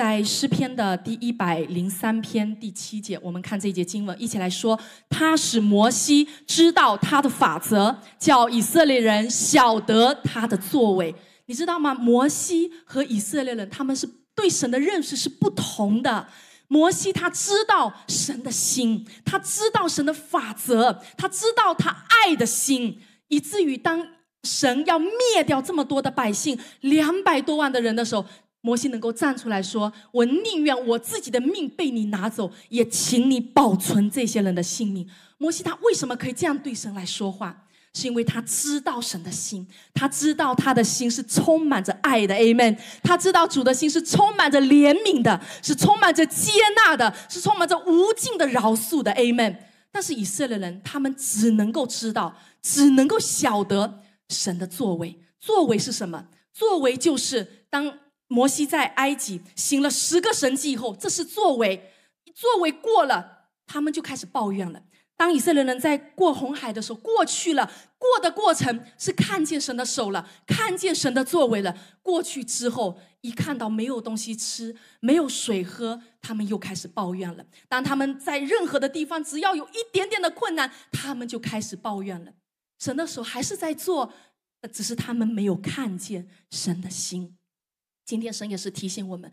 [0.00, 11.14] 在诗篇的第一百零三篇第七节，我们看这一节经文，一起来说：他使摩西知道他的法则，叫以色列人晓得他的作为。
[11.44, 11.92] 你知道吗？
[11.92, 16.26] 摩西和以色列人他们是对神的认识是不同的。
[16.68, 24.08] 摩西他知道神的心，他知道神的法则，他知道他爱的心，以至于当
[24.44, 28.24] 神要灭掉这么多的百姓，两百多万的人的时候。
[28.62, 37.64] 摩西能够站出来说：“我宁愿我自己的命被你拿走，也请你保存这些人的性命。”摩西他为什么可以这样对神来说话？
[37.94, 42.78] 是因为他知道神的心，他知道他的心是充满着爱的，Amen。
[43.02, 49.56] 他知道主的心是充满着怜悯的，是充满着接纳的，是充满着无尽的饶恕的，Amen。
[49.90, 55.18] 但是以色列人他们只能够知道，只能够晓得神的作为。
[55.40, 56.26] 作为是什么？
[56.52, 57.92] 作为就是当。
[58.30, 61.92] 摩西在埃及行了十个神迹以后，这是作为，
[62.32, 64.84] 作为过了，他们就开始抱怨了。
[65.16, 71.76] 当以色列人在过红海的时候，过去了，过的过程是看见神的手了，看见神的作为了。
[72.02, 77.44] 过去之后，一看到没有东西吃，没有水喝，他们又开始抱怨了。
[77.68, 82.32] 当他们在任何的地方，只要有一点点的困难，他们就开始抱怨了。
[82.78, 84.14] 神的手还是在做，
[84.72, 87.36] 只是他们没有看见神的心。
[88.10, 89.30] 今天神也是提醒我们，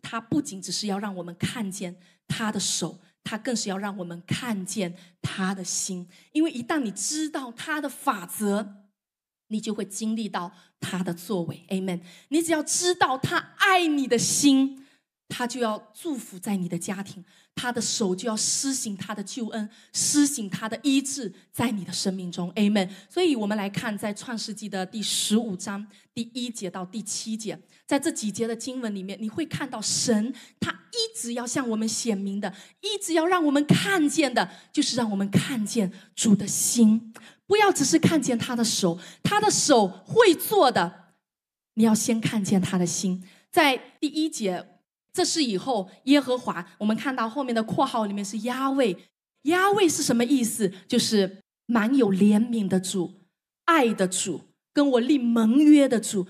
[0.00, 1.96] 他不仅只是要让我们看见
[2.28, 6.08] 他的手，他更是要让我们看见他的心。
[6.30, 8.86] 因为一旦你知道他的法则，
[9.48, 11.66] 你就会经历到他的作为。
[11.68, 12.00] Amen。
[12.28, 14.85] 你只要知道他爱你的心，
[15.28, 17.24] 他就要祝福在你的家庭，
[17.54, 22.88] 他的手就要施行他的救恩，施行他的医治在你的生命中，amen。
[23.08, 37.12] 所以，我们来看在创世纪的第十五章第一节到第七节，在这几节的经文里面，你会看到神他一直要向我们显明的，一直要让我们看见的，就是让我们看见主的心，
[37.46, 41.14] 不要只是看见他的手，他的手会做的，
[41.74, 43.24] 你要先看见他的心。
[43.50, 44.75] 在第一节。
[45.16, 48.94] 这是以后耶和华，我们看到后面的括号里面是压位，
[49.44, 50.70] 压位是什么意思？
[50.86, 53.14] 就是蛮有怜悯的主，
[53.64, 54.42] 爱的主，
[54.74, 56.26] 跟我立盟约的主，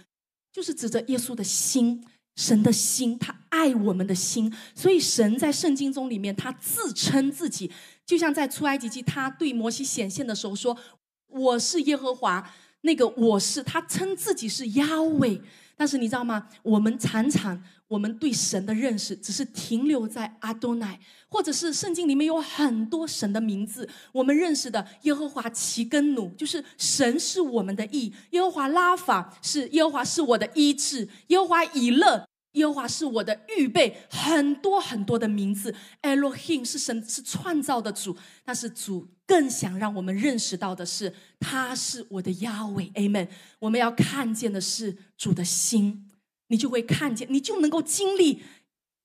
[0.52, 2.06] 就是指着耶稣的心，
[2.36, 4.54] 神的心，他爱我们的心。
[4.76, 7.72] 所以神在圣经中里面，他自称自己，
[8.06, 10.78] 就像在出埃及记，他对摩西显现的时候说
[11.26, 12.48] ：“我是耶和华。”
[12.82, 15.42] 那个我是他称自己是压位。
[15.76, 16.48] 但是你知道吗？
[16.62, 20.98] 我们常常，我们对神的认识只是停留在阿多乃，
[21.28, 23.88] 或者是圣经里面有很多神的名字。
[24.12, 32.26] 我们认识的耶和华奇根努，就是神是我们的义；耶和华拉法是耶和华是我的医治；耶和华以勒。
[32.52, 35.74] 耶和华是我的预备，很多很多的名字。
[36.00, 38.16] Elohim 是神，是创造的主，
[38.46, 42.90] 但是主更想让我们认识到的是，他是我的亚伟。
[42.94, 43.28] Amen。
[43.58, 46.08] 我们要看见的是主的心，
[46.48, 48.42] 你就会看见，你就能够经历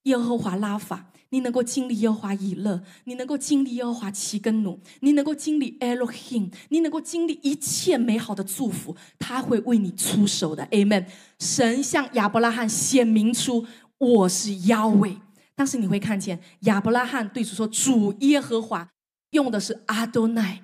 [0.03, 1.07] 耶和华拉法。
[1.33, 11.05] 你能够经历耶和华以勒，你能够经历耶和华奇根努，你能够经历 Elohim，你能够经历一切美好的祝福，他会为你出手的，Amen。
[11.39, 13.65] 神向亚伯拉罕显明出
[13.97, 15.19] 我是亚伟，
[15.55, 18.91] 但是你会看见亚伯拉罕对主说主耶和华，
[19.31, 20.63] 用的是阿多奈，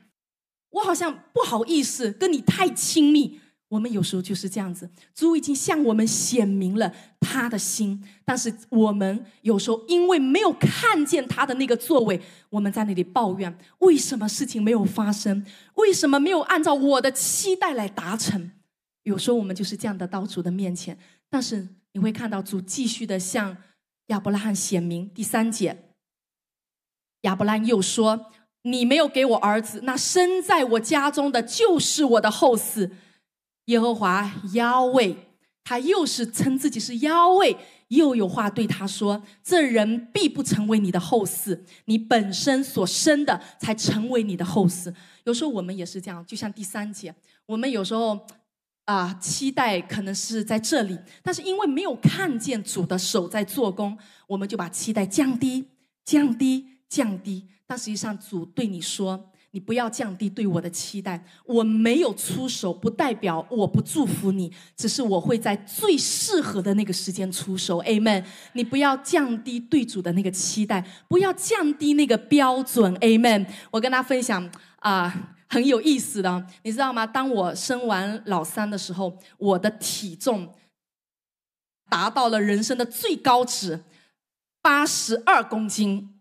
[0.70, 3.40] 我好像不好意思跟你太亲密。
[3.70, 15.46] 我们有时候就是这样子，主已经向我们显明了他的心，但是我们有时候因为没有看见他的那个作为，我们在那里抱怨：为什么事情没有发生？
[15.74, 18.52] 为什么没有按照我的期待来达成？
[19.04, 20.98] 有时候我们就是这样的到主的面前，
[21.30, 23.58] 但是你会看到主继续的向
[24.08, 25.10] 亚伯拉罕显明。
[25.10, 25.92] 第三节，
[27.24, 28.32] 亚伯拉罕又说
[28.70, 32.92] ：“你没有给我儿子，那生在我家中的就是我的后嗣。”
[33.66, 35.16] 耶和华腰位，
[35.64, 37.58] 他又是称自己是腰位，
[37.90, 44.94] 又有话对他说：“这人必不成为你的后嗣，你本身所生的才成为你的后嗣。”
[45.26, 47.14] 有时候我们也是这样，就像第三节，
[47.46, 48.26] 我们有时候
[48.86, 53.98] 啊，期待可能是在这里，但是因为没有看见主的手在做工，
[54.28, 55.66] 我们就把期待降低、
[56.06, 57.50] 降低、降低。
[57.68, 59.30] 但实际上，主对你说。
[59.52, 67.82] 你不要降低对我的期待，我没有出手，不代表我不祝福你，只是我会在最适合的那个时间出手。
[67.84, 68.24] Amen。
[68.54, 72.94] 你不要降低对主的那个期待，不要降低那个标准。
[72.98, 73.48] Amen。
[73.72, 74.48] 我跟他分享
[74.80, 77.08] 啊，很有意思的，你知道吗？
[77.08, 80.54] 当我生完老三的时候，我的体重
[81.90, 83.86] 达到了人生的最高值，
[84.62, 86.14] 八十二公斤。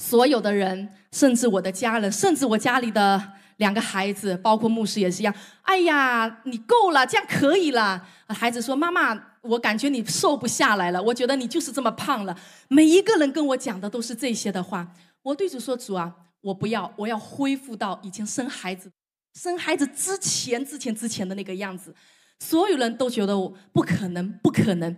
[0.00, 3.22] 所有的人，甚至我的家人，甚至我家里的
[3.58, 5.34] 两个孩子，包括牧师也是一样。
[5.60, 8.08] 哎呀，你够了，这样可以了。
[8.28, 12.34] 孩子说：“妈妈，我感觉你瘦不下来了，我觉得你就是这么胖了。”
[12.68, 14.90] 每一个人跟我讲的都是这些的话。
[15.22, 18.90] 我对主说：“主啊，我不要，我要恢复到以前生孩子、
[19.34, 21.94] 生孩子之前、之前、之前的那个样子。”
[22.40, 24.96] 所有人都觉得我不可能，不可能。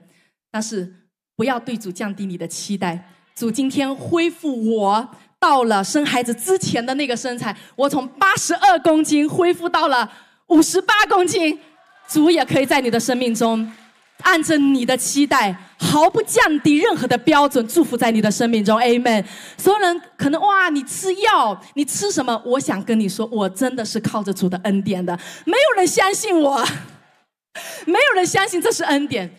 [0.53, 0.95] 但是
[1.35, 3.12] 不要对主降低你的期待。
[3.35, 5.09] 主今天恢复我
[5.39, 10.11] 到了生孩子之前的那个身材，我从八十二公斤恢复到了
[10.49, 11.59] 五十八公斤。
[12.09, 13.73] 主也可以在你的生命中，
[14.21, 18.79] 按着你的期待，毫不降低任何的标准，祝福在你的生命中。
[18.79, 19.25] Amen。
[19.57, 22.43] 所有人可能哇，你吃药，你吃什么？
[22.45, 25.19] 我想跟你说，我真的是靠着主的恩典的。
[25.47, 26.63] 没有人相信我，
[27.87, 29.35] 没有人相信这是恩典。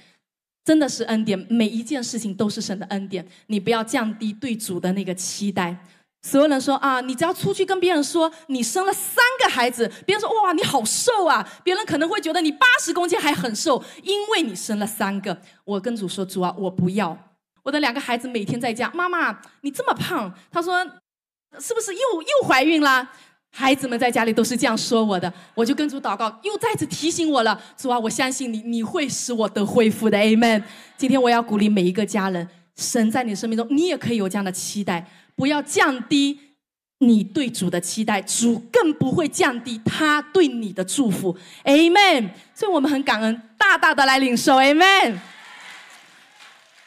[0.64, 3.28] 真的是恩典，每一件事情都是神的恩典。
[3.48, 5.76] 你不要降低对主的那个期待。
[6.22, 15.42] 所有人说啊，你只要出去跟别人说你生了三个孩子，别人说哇你好瘦啊，别人可能会觉得你八十公斤还很瘦，因为你生了三个。
[15.66, 17.18] 我跟主说主啊，我不要。
[17.64, 20.82] 我的两个孩子每天在家，妈妈你这么胖，他说
[21.60, 23.12] 是不是又又怀孕啦？
[23.56, 27.62] 孩子们在家里都是这样说我的，我就跟主祷告，又再次提醒我了。
[27.78, 30.64] 主啊，我相信你，你会使我得恢复的，Amen。
[30.98, 36.40] 今天我要鼓励每一个家人，神在你生命中，你也可以有这样的期待，不要降低
[36.98, 42.32] 你对主的期待，主更不会降低他对你的祝福，Amen。
[42.56, 45.20] 所以我们很感恩，大大的来领受，Amen。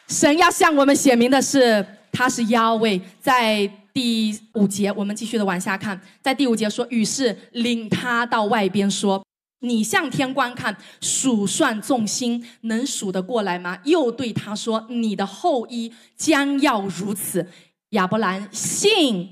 [0.09, 3.01] 神要向我们显明的是，他是腰位。
[3.21, 9.25] 在第五节，我们继续的往下看，在第五节说，于是领他到外边说
[9.65, 17.49] ：“你向天观看，数算众星，能数得过来吗？”又对他说：“你的后裔将要如此。”
[17.97, 19.31] 亚伯兰信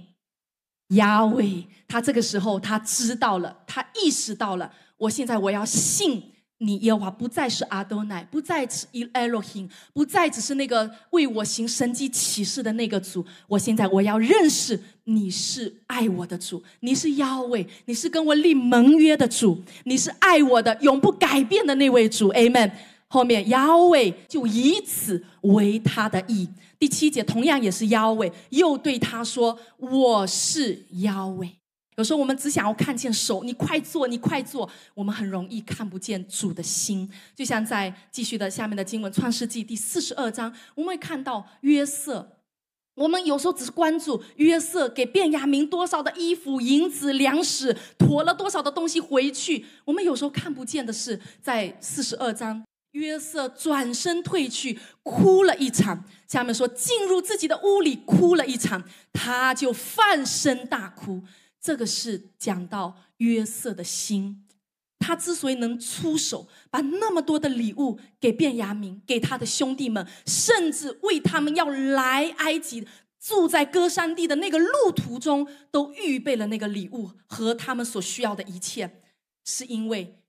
[0.95, 6.33] 亚伟，他这个时候他知道了，他意识到了，我现在我要信。
[6.65, 13.25] 你耶和华不再是阿多乃，不再是伊埃洛辛，不再只是那个为我行神迹启示的那个主。
[13.47, 22.33] 我现在我要认识你是爱我的主，你是妖伟，你是跟我立盟约的主，你是爱我的永不改变的那位主。
[22.33, 22.71] Amen。
[23.07, 26.49] 后面妖伟就以此为他的意。
[26.81, 31.49] 第七节同样也是妖伟，又对他说：“我是妖伟。”
[31.97, 37.09] 有时候我们只想要看见手，你快做，你快做，我们很容易看不见主的心。
[37.35, 42.39] 就像在继续的下面的经文《创世纪》第四十二章，我们会看到约瑟。
[42.97, 49.67] 我们有时候只是关注约瑟给卞雅明多少的衣服、银子、粮食，驮了多少的东西回去。
[49.85, 56.05] 我们有时候看不见的是，在四十二章，约瑟转身退去，哭了一场。
[56.29, 61.23] 下面说进入自己的屋里哭了一场，他就放声大哭。
[61.65, 64.47] 这个是讲到约瑟的心，
[64.99, 72.87] 他之所以能出手，把那么多的礼物给卞雅明，给他的兄弟们，甚至为他们要来埃及
[73.19, 79.01] 住在歌山地的那个路途中，都预备了那个礼物和他们所需要的一切，
[79.43, 80.21] 是因为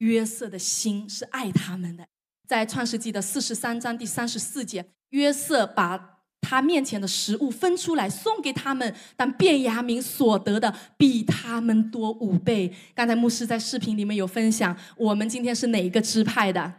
[0.00, 2.06] 约瑟的心是爱他们的。
[2.46, 6.15] 在创世纪的四十三章第三十四节，约瑟把。
[6.48, 12.72] 他面前的食物分出来送给他们，但卞雅明所得的比他们多五倍。
[12.94, 16.72] 刚才牧师在视频里面有分享，我们今天是哪一个支派的？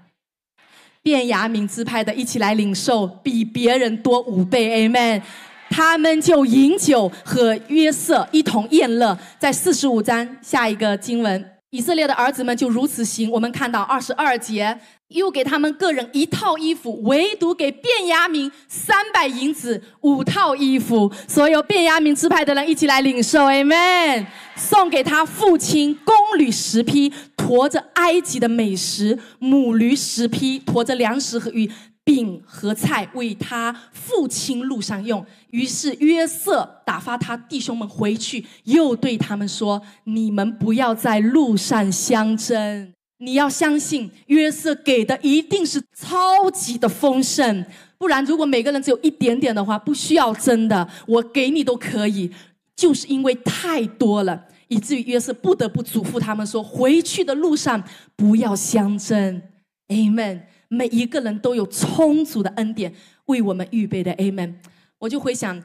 [1.03, 4.87] 卞雅明支派的，一起来领受，比别人多五倍。
[4.87, 5.21] Amen。
[5.69, 9.19] 他们就饮酒和约瑟一同宴乐。
[9.37, 13.29] 在四十五章下一个经文，以色列的儿子们就如此行。
[13.31, 14.79] 我们看到二十二节。
[15.09, 21.09] 又给他们个人一套衣服，唯独给卞雅明三百银子五套衣服。
[21.29, 24.25] 所有卞雅明支派的人一起来领受，Amen。
[24.57, 31.71] 送给他父亲公驴十匹，驮着埃及的美食；母驴十匹，驮着粮食和鱼
[32.07, 35.25] 饼和菜，为他父亲路上用。
[35.49, 47.65] 于是约瑟打发他弟兄们回去，又对他们说：“你们不要在路上相争。”你要相信约瑟给的一定是超级的丰盛，
[47.97, 52.31] 不然如果每个人只有一点点的话，不需要真的，我给你都可以。
[52.75, 57.83] 就是因为太多了，以至于约瑟不得不嘱咐他们说：回去的路上
[58.15, 59.41] 不要相争。
[59.89, 60.43] Amen。
[60.69, 62.93] 每一个人都有充足的恩典
[63.25, 64.13] 为我们预备的。
[64.15, 64.55] Amen。
[64.99, 65.61] 我就回想，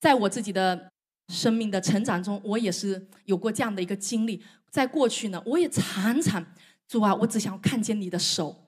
[0.00, 0.90] 在我自己的
[1.28, 4.42] 生命的成长中，我也是有过这样的一个经历。
[4.70, 6.44] 在过去呢，我也常常。
[6.86, 8.63] 主啊，我只想看见你的手，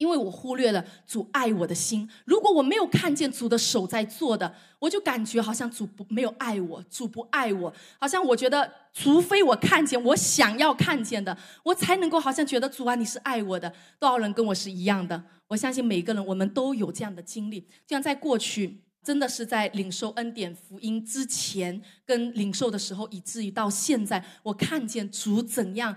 [0.00, 2.08] 因为我忽略了主爱我的心。
[2.24, 7.72] 如果我没有看见主的手在做的，我就感觉好像主不没有爱我，主不爱我。
[7.98, 13.70] 好像我觉得，除非我看见我想要看见的，我才能够好像觉得主啊，你是爱我的。
[13.98, 15.22] 多少人跟我是一样的？
[15.48, 17.60] 我相信每个人我们都有这样的经历。
[17.60, 25.94] 就像在过去，真的是在领受恩典福音之前跟领受的时候，以至于到现在，我看见主怎样。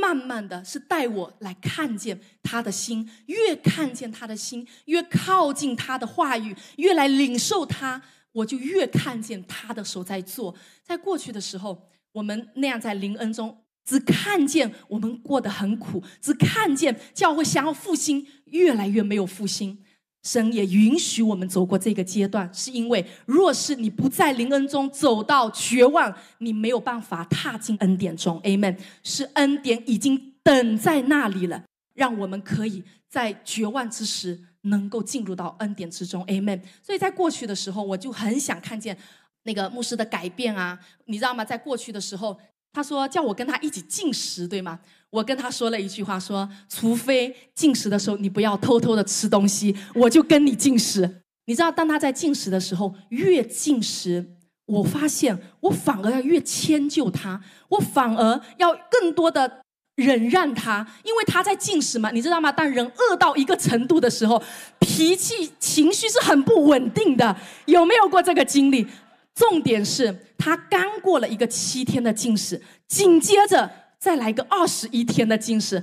[0.00, 10.54] 慢慢的是带我来看见他的心，越看见他的心，越靠近他的话语，越来领受他，我就越看见他的手在做。
[10.82, 19.81] 在过去的时候，我们那样在灵恩中，只看见我们过得很苦，只看见教会想要复兴，越来越没有复兴。
[20.22, 28.40] 神也允许我们走过这个阶段，是因为若是你不在灵恩中走到绝望，你没有办法踏进恩典中。
[28.42, 28.76] Amen。
[29.02, 31.64] 是恩典已经等在那里了，
[31.94, 36.24] 让我们可以在绝望之时能够进入到恩典之中。
[36.26, 36.60] Amen。
[36.82, 38.96] 所以在过去的时候，我就很想看见
[39.42, 41.44] 那个牧师的改变啊，你知道吗？
[41.44, 42.38] 在过去的时候，
[42.72, 44.78] 他说叫我跟他一起进食，对吗？
[45.12, 51.20] 我跟他说了一句话，说：除非进食的时候你不要偷偷的吃东西，我就跟你进食。
[51.44, 59.60] 你知道，当他在进食的时候，越进食，我发现我反而要越迁就他，我反而要更多的
[59.96, 62.10] 忍让他，因为他在进食嘛。
[62.10, 62.50] 你知道吗？
[62.50, 64.42] 当人饿到一个程度的时候，
[64.78, 67.36] 脾气、情绪是很不稳定的。
[67.66, 68.86] 有没有过这个经历？
[69.34, 73.81] 重点是他刚过了一个七天的进食，紧接着。
[74.02, 75.80] 再来一个二十一天的进食，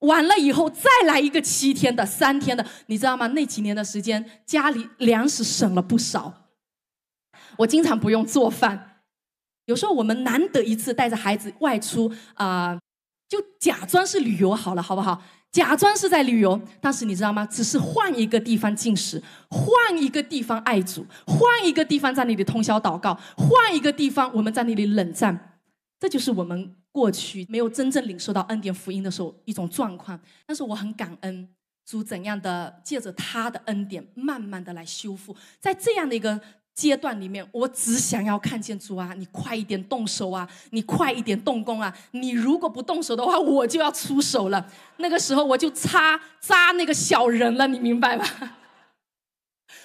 [0.00, 3.28] 完了以后再来一个七天的、三天的，你知道吗？
[3.28, 6.48] 那几年的时间，家里粮食省了不少。
[7.58, 9.02] 我经常不用做饭，
[9.66, 12.76] 有时候我们难得一次带着孩子外出啊，
[13.28, 15.22] 就假装是旅游好了，好不好？
[15.52, 17.46] 假装是在旅游，但是你知道吗？
[17.46, 25.60] 只是换一个地方进食，换一个地方爱主，换一个地方在那里通宵祷告，换一个地方我们在那里冷战，
[26.00, 26.74] 这就是我们。
[26.92, 30.18] 过去没有真正领受到恩典福音的时候，一种状况。
[30.44, 31.48] 但是我很感恩
[31.86, 35.36] 主怎样的借着他的恩典，慢慢的来修复。
[35.60, 36.40] 在这样的一个
[36.74, 41.96] 阶段里面，我只想要看见主啊，你快一点动手啊，你快一点动工啊！
[42.10, 44.68] 你如果不动手的话，我就要出手了。
[44.96, 48.24] 那个时候我就插扎那个小人了，你明白吗？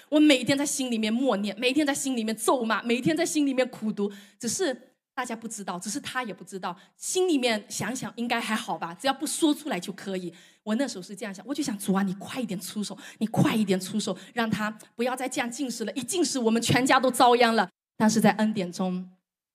[0.10, 4.95] 我每天在心里面默念，每天在心里面咒骂，每天在心里面苦读，只是。
[5.16, 10.32] 大家不知道，只是他也不知道，心里面想想应该还好吧，只要不说出来就可以。
[10.61, 17.70] 我那时候是这样想，我就想主啊，你快一点出手，你快一点出手，让他不要再这样进食了，一进食我们全家都遭殃了。
[17.95, 19.09] 但是在恩典中，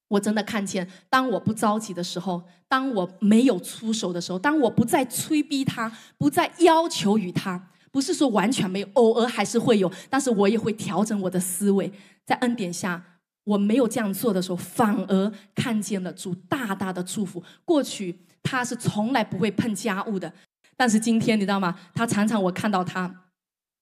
[0.08, 11.92] 我真的看见，当我不着急的时候，当我没有出手的时候，当我不再催逼他，不再要求于他，不是说完全没有，偶尔还是会有，但是我也会调整我的思维，
[12.24, 13.04] 在恩典下。
[13.44, 17.42] 我没有这样做的时候，反而看见了主大大的祝福。
[17.64, 20.32] 过去他是从来不会碰家务的，
[20.76, 21.74] 但是今天你知道吗？
[21.94, 23.12] 他常常我看到他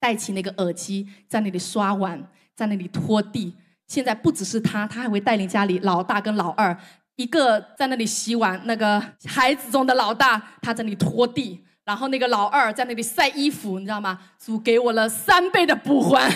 [0.00, 3.54] 戴起那个耳机，在那里刷碗，在那里拖地。
[3.88, 6.78] 现在不只是他，他还会带领家里老大跟老二，
[7.16, 14.18] 一个在那里洗碗，那个孩子中的老大他在那里拖地，然后那个老二在那里晒衣服，你知道吗？
[14.38, 16.30] 主给我了三倍的补还。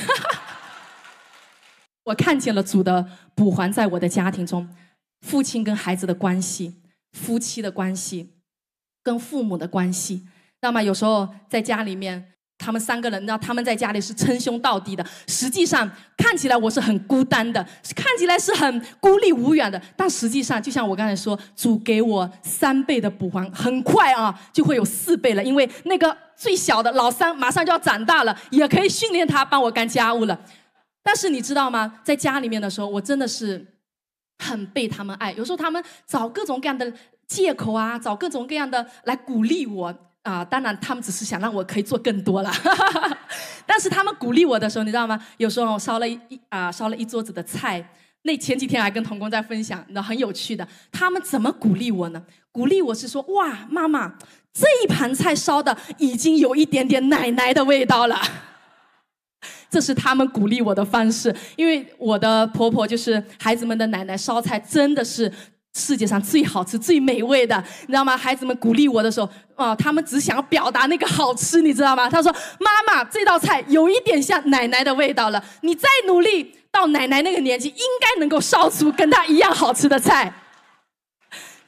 [2.04, 4.68] 我看见了主的补还在我的家庭中，
[5.20, 6.74] 父亲跟孩子的关系，
[7.12, 8.34] 夫妻的关系，
[9.02, 10.26] 跟父母的关系，知
[10.62, 10.82] 道吗？
[10.82, 30.40] 有时候在家里面，他们三个人，你知道他们在家里是称兄道弟的，实际上看起来我是很孤单的，看起来是很孤立无援的，但实际上就像我刚才说，主给我三倍的补还，很快啊就会有四倍了，因为那个最小的老三马上就要长大了，也可以训练他帮我干家务了。
[31.02, 32.00] 但是你知道吗？
[32.04, 33.66] 在家里面的时候，我真的是
[34.38, 35.32] 很被他们爱。
[35.32, 36.92] 有时候他们找各种各样的
[37.26, 40.44] 借口啊，找各种各样的来鼓励我啊。
[40.44, 42.52] 当然，他们只是想让我可以做更多了。
[43.66, 45.20] 但是他们鼓励我的时候，你知道吗？
[45.38, 47.84] 有时候我烧了一啊烧了一桌子的菜。
[48.24, 50.66] 那前几天还跟童工在分享，那很有趣的。
[50.92, 52.22] 他们怎么鼓励我呢？
[52.52, 54.14] 鼓励我是说：哇，妈妈，
[54.52, 58.16] 这一盘菜烧的已经有一点点奶奶的味道了。
[59.72, 65.32] 这是他们鼓励我的方式，因为我的婆婆就是孩子们的奶奶，烧菜真的是
[65.74, 68.14] 世界上最好吃、最美味的，你知道吗？
[68.14, 72.10] 孩子们鼓励我的时候，啊，他们只想表达那个好吃，你知道吗？
[72.10, 80.30] 他说：“妈妈，这道菜有一点像奶奶的味道了，你再努力，到奶奶那个年纪，应该能够烧出跟她一样好吃的菜。”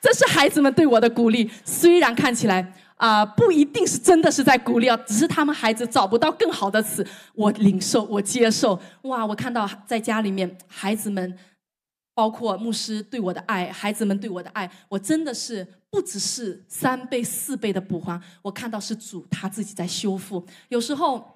[0.02, 2.74] 这是孩子们对我的鼓励，虽然看起来。
[2.96, 8.80] 啊，不一定是真的是在鼓励啊，只是他们孩子找不到更好的词，我领受，我接受。
[9.02, 11.36] 哇，我看到在家里面孩子们，
[12.14, 21.33] 包括牧师对我的爱，孩子们对我的爱，我真的是不只是三倍四倍的补还，我看到是主他自己在修复，有时候。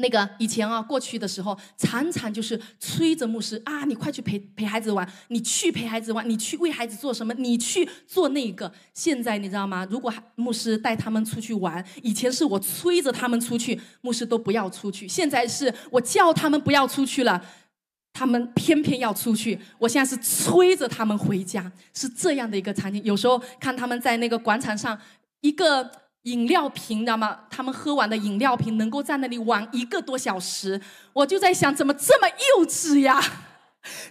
[0.00, 8.72] 那个以前啊，过去的时候，常常就是催着牧师啊，你快去陪陪孩子玩，你去陪孩子玩，你去为孩子做什么，你去做那个。
[8.94, 9.86] 现在你知道吗？
[9.90, 17.44] 如果牧师带他们出去玩，以前是我催着他们出去，牧师都不要出去；现在是我叫他们不要出去了，
[18.12, 19.58] 他们偏偏要出去。
[19.78, 23.02] 我现在是催着他们回家，是这样的一个场景。
[23.04, 24.98] 有时候看他们在那个广场上，
[25.42, 25.90] 一个。
[26.22, 27.40] 饮料瓶，知道吗？
[27.48, 30.80] 他们喝完的饮料瓶能够在那里玩一个多小时，
[31.12, 33.20] 我就在想，怎么这么幼稚呀？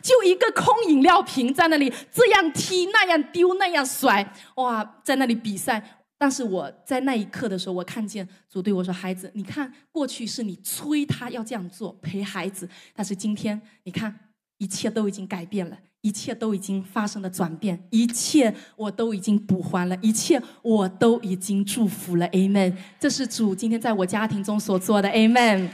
[0.01, 5.97] 就一个空饮料瓶在那里这样踢、那样丢、那样甩，哇，在那里比赛。
[6.17, 14.28] 但是我在那一刻的时候，我看见主对我说：“孩子，你看，过去是你催他要这样做陪孩子，但是今天你看，
[14.59, 22.73] 一切都已经改变了。”一切都已经发生了转变，一切我都已经补还了，一切我都已经祝福了，Amen。
[22.97, 25.67] 这是主今天在我家庭中所做的，Amen。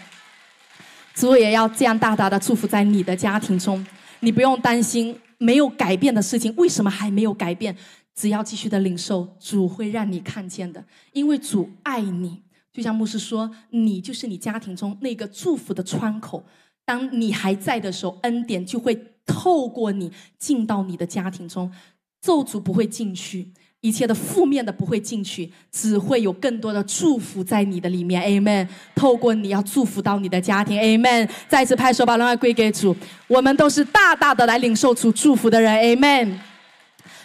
[1.14, 3.86] 主也要这样大大的祝福在你的家庭中，
[4.22, 7.78] 你不用担心没有改变的事情，为什么还没有改变？
[8.16, 10.84] 只要继续的领受，主会让你看见的，
[11.14, 12.42] 因为主爱你。
[12.74, 16.44] 就像牧师说，你就是你家庭中那个祝福的窗口。
[16.86, 19.12] 当你还在的时候，恩典就会。
[19.28, 21.72] 透过你进到你的家庭中，
[22.22, 28.68] 咒诅不会进去，一切的负面的不会进去，只会有更多的祝福在你的里面，Amen。
[28.94, 31.28] 透过你要祝福到你的家庭，Amen。
[31.50, 32.96] 再次拍手，把荣耀归给主。
[33.28, 36.38] 我们都是大大的来领受主祝福的人，Amen。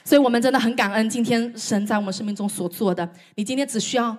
[0.02, 3.06] 所以我们真的很感恩今天神在我们生命中所做的。
[3.34, 4.16] 你今天只需要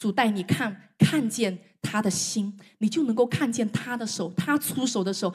[0.00, 5.34] 主带你看，看见他的心，你就能够看见他的手，他出手的时候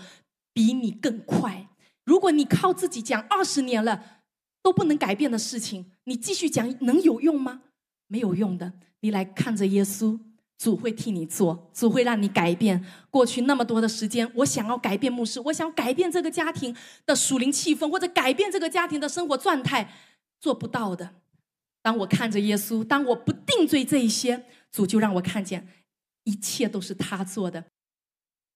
[0.54, 1.68] 比你更快。
[2.04, 4.22] 如果你靠自己讲二十年了
[4.62, 7.62] 都不能改变的事情，你继续讲能有用吗？
[8.08, 8.74] 没有用的。
[9.02, 10.20] 你来看着耶稣，
[10.58, 12.84] 主会替你做，主会让你改变。
[13.10, 16.76] 过去那么多的时间，我想要改变牧师，我想改变这个家庭
[17.06, 19.92] 的属灵气氛，或者改变这个家庭的生活状态，
[20.40, 21.16] 做不到的。
[21.82, 25.68] 当我看着耶稣，当我不定罪这一些，主就让我看见，
[26.26, 27.64] 一切都是他做的。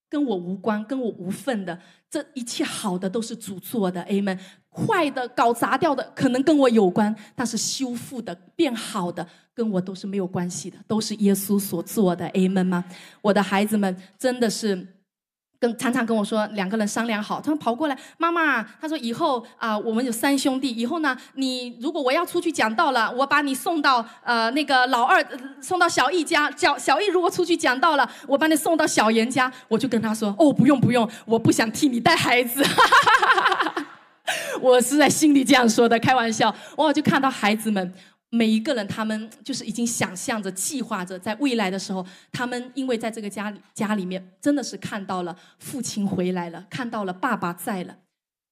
[0.10, 4.38] 跟我无关，跟我无份的，这一切好的都是主做的，amen。
[4.70, 12.84] 坏的、搞砸掉的，可能跟我有关，但是修复的、变好的，跟我都是没有关系的，都是耶稣所做的，amen 吗？
[13.22, 14.99] 我的孩子们，真的是。
[15.60, 25.22] 跟常常跟我说，两个人商量好，他们跑过来，妈妈，他说以后啊，我们有三兄弟，以后呢，你如果我要出去讲道了，我把你送到呃那个老二，
[25.62, 32.64] 送到小易家，小小易如果出去讲道了，我把你送到小严家，我就跟他说，哦，不用不用，我不想替你带孩子，
[34.62, 37.94] 我是在心里这样说的，开玩笑，我就看到孩子们。
[38.30, 47.98] 每一个人，他们就是已经想象着、计划着，在未来的时候，他们因为在这个家里家里面，真的是看到了父亲回来了，看到了爸爸在了。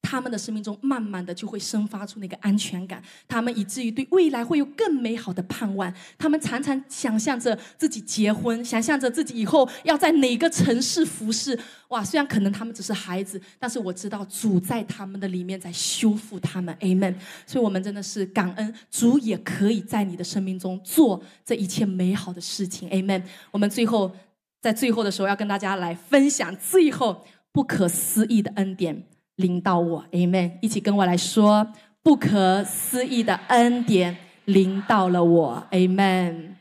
[0.10, 5.94] 他们的生命中，慢慢的就会生发出那个安全感，他们以至于对未来会有更美好的盼望。
[6.18, 11.60] 他们常常想象着自己结婚，想象着自己以后要在哪个城市服侍。
[11.90, 16.74] 哇，虽然可能他们只是孩子，但是我知道主在他们的里面在修复他们。
[16.80, 17.16] Amen。
[17.46, 22.90] 所以我们真的是感恩主，也可以在你的生命中做这一切美好的事情。
[22.92, 23.24] Amen。
[23.52, 24.16] 我们最后
[24.62, 29.04] 在最后的时候要跟大家来分享最后不可思议的恩典。
[29.38, 30.58] 领导我，Amen！
[30.62, 31.72] 一起跟我来说，
[32.04, 36.56] 不可思议的恩典临到了我，Amen。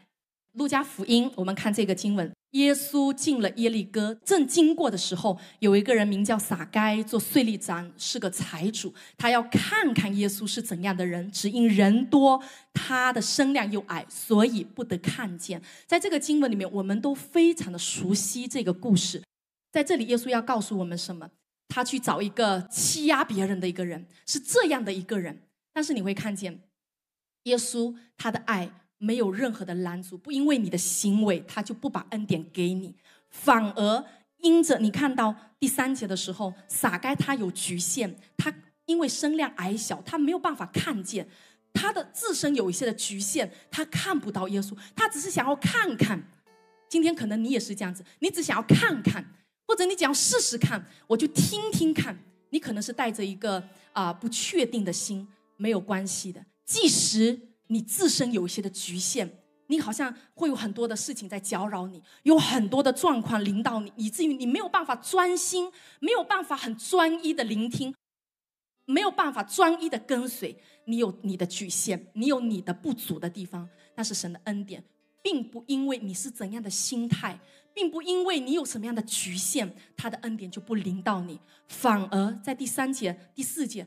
[0.53, 8.93] 路加福音，我们看这个经文：耶稣进了耶利哥，正经过的时候，有一个人名叫撒该，做税吏长，是个财主。
[9.17, 12.43] 他要看看耶稣是怎样的人，只因人多，
[12.75, 15.61] 他的身量又矮，所以不得看见。
[15.87, 19.23] 在这个经文里面，我们都非常的熟悉这个故事。
[19.73, 21.29] 在这里，耶稣要告诉我们什么？
[21.69, 25.43] 他去找一个欺压别人的一个人，是这样的一个人。
[25.73, 26.61] 但是你会看见，
[27.43, 32.97] 耶稣他的爱没有任何的拦阻，不因为你的行为，他就不把恩典给你，
[33.29, 34.05] 反而
[34.39, 38.53] 因着你看到第三节的时候，撒该他有局限，他
[38.87, 41.29] 因为身量矮小，他没有办法看见
[41.75, 46.23] 他的自身有一些的局限，他看不到耶稣，他只是想要看看。
[46.89, 49.35] 今天可能你也是这样子，你只想要看看。
[49.67, 52.19] 或者你只要试试看，我就听听看。
[52.51, 53.63] 你可能是带着一个
[53.93, 56.45] 啊不确定的心，没有关系的。
[56.65, 59.29] 即使你自身有一些的局限，
[59.67, 67.93] 你好像会有很多的事情在搅扰你，有很多的状况领导你，以至于你没有办法专心，没有办法很专一的聆听，
[68.85, 70.57] 没有办法专一的跟随。
[70.85, 74.83] 你有你的局限，你有你的不足的地方，那是神的恩典，
[75.21, 77.39] 并不因为你是怎样的心态。
[77.77, 83.87] 并不因为你有什么样的局限，他的恩典就不临到你，反而在第三节、第四节，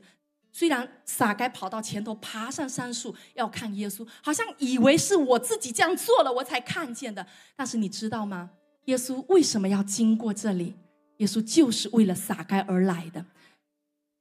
[0.52, 7.26] 虽然撒该跑到前头爬上杉树要看耶稣，好像以为是我自己这样做了我才看见的，
[7.56, 8.50] 但是你知道吗？
[8.84, 10.76] 耶稣为什么要经过这里？
[11.16, 13.26] 耶稣就是为了撒该而来的。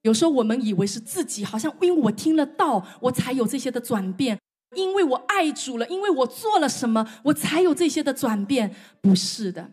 [0.02, 4.39] 有时候我们以为是自己，好像因为我听了道，我才有这些的转变。
[4.76, 8.74] 因为我爱主了，因为我做了什么，我才有这些的转变。
[9.02, 9.70] 不是的，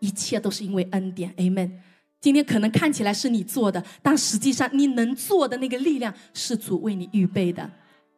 [0.00, 1.32] 一切都是因为恩典。
[1.36, 1.70] Amen。
[2.20, 7.70] 今天可能看起来是你做的，但实际上你能做的那个力量是主为你预备的。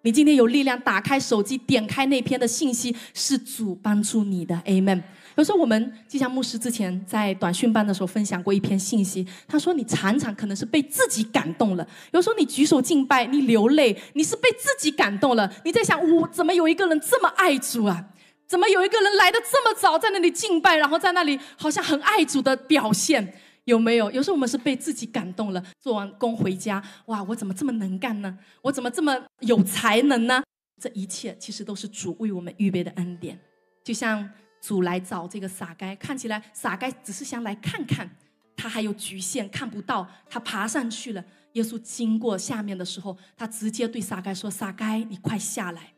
[0.03, 4.55] 你今天有力量打开手机，点开那篇的信息，是主帮助你的。
[4.65, 5.03] Amen。
[5.41, 11.89] 有时候我们就像牧师之前在短训班的时候分享过一篇信息，他说你常常可能是被自己感动了。
[12.13, 15.51] 有时候你举手敬拜，你流泪，你是被自己感动了。
[15.65, 18.05] 你在想，我怎么有一个人这么爱主啊？
[18.47, 23.33] 怎么有一个人来的这么早，在那里敬拜，然后在那里好像很爱主的表现，
[23.65, 24.11] 有没有？
[24.11, 25.65] 有时候我们是被自己感动了。
[25.81, 28.37] 做完工回家，哇，我怎么这么能干呢？
[28.61, 30.43] 我怎么这么有才能呢？
[30.79, 33.41] 这一切其实都是主为我们预备的恩典，
[33.83, 34.29] 就像。
[34.61, 38.17] 主来找这个撒该，看起来撒该只是想来看看，
[38.57, 40.09] 他还有局限，看不到。
[40.29, 41.25] 他爬上去了。
[41.55, 45.95] 耶稣经过下面的时候，他直接对撒该说：“撒该，你快下来，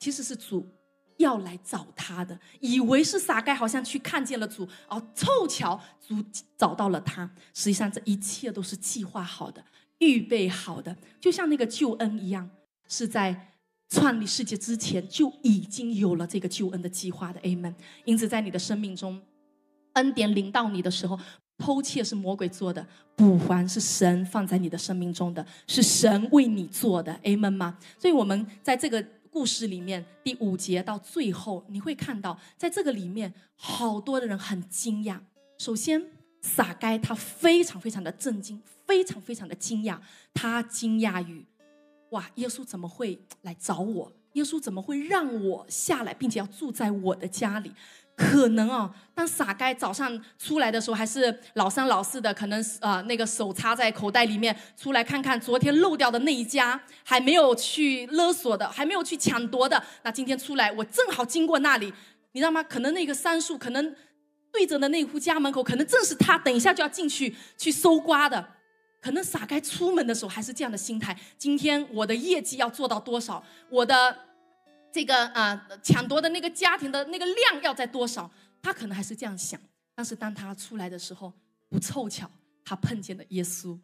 [0.00, 0.68] 其实是主
[1.18, 6.16] 要来找他的，以为是撒该好像去看见了主，哦，凑巧主
[6.56, 7.30] 找到了他。
[7.54, 9.64] 实际上这一切都是计划好的、
[9.98, 12.50] 预备好的，就像那个救恩一样，
[12.88, 13.49] 是在
[13.90, 17.40] 创立世界之前就已经有了这个救恩的计划的。
[17.40, 17.74] Amen。
[18.06, 19.20] 因此，在你的生命中，
[19.92, 21.20] 恩典临到你的时候。
[21.62, 27.76] 偷窃是魔鬼做的，补还是神放在你的生命中的，是神为你做的，amen 吗？
[27.98, 35.20] 所以，我们在这个故事里面第五节到最后，你会看到，在这个里面，好多的人很惊讶。
[35.58, 36.02] 首先，
[36.40, 39.98] 撒该他非常非常的震惊，非常非常的惊讶，
[40.32, 41.44] 他惊讶于，
[42.10, 44.12] 哇，耶稣怎么会来找我？
[44.34, 47.72] 耶稣怎么会让我下来，并且要住在我的家里？
[48.16, 59.82] 可能哦，当撒该早上出来的时候，还是老三老四的，可能啊那个手插在口袋里面出来看看昨天漏掉的那一家还没有去勒索的，还没有去抢夺的。
[60.02, 61.92] 那今天出来，我正好经过那里，
[62.32, 62.62] 你知道吗？
[62.62, 63.96] 可能那个杉树，可能
[64.52, 68.46] 对着的那户家门口，可能正是他等一下就要进去去搜刮的。
[69.00, 73.44] 可能撒该出门的时候还是这样的心态：今天我的业绩要做到多少？
[73.68, 74.16] 我的。
[74.92, 78.28] 这个啊，抢夺的那个家庭的那个量要在多少？
[78.60, 79.60] 他可能还是这样想。
[79.94, 81.32] 但是当他出来的时候，
[81.68, 82.28] 不凑巧，
[82.64, 83.78] 他碰见了耶稣，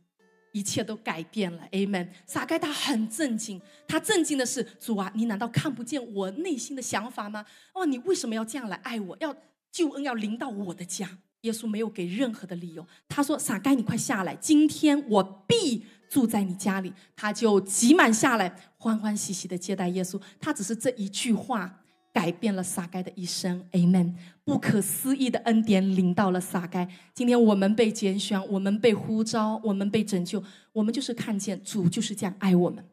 [0.51, 1.63] 一切都改变了。
[1.71, 2.09] Amen。
[2.27, 7.47] 撒该他很震惊，他震惊的是主啊，你难道看不见我内心的想法吗？
[7.73, 9.17] 哦，你为什么要这样来爱我？
[9.21, 9.33] 要
[9.71, 11.09] 救恩要临到我的家？
[11.47, 12.87] 耶稣没有给任何的理由。
[13.09, 20.21] 他说：“撒该，你快下来，今天我必。”住在你家里，他就挤满下来，欢欢喜喜的接待耶稣。
[20.39, 21.81] 他只是这一句话
[22.13, 23.65] 改变了撒该的一生。
[23.73, 24.15] Amen。
[24.45, 26.89] 不可思议的恩典临到了撒该。
[27.13, 30.41] 今天我们被拣选，我们被呼召，我们被拯救，
[30.73, 32.85] 我们就是看见主就是这样爱我们。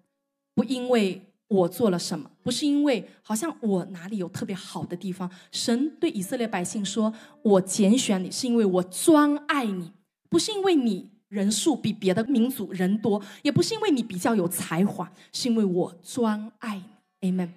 [0.56, 5.30] 不因为我做了什么，不是因为好像我哪里有特别好的地方。
[5.52, 7.14] 神对以色列百姓说
[7.44, 9.92] ：“我拣选你，是因为我专爱你，
[10.30, 16.80] 不是因为你。”人数比别的民族人多，也不是因为你比较有才华，是因为我专爱
[17.20, 17.32] 你。
[17.32, 17.50] Amen。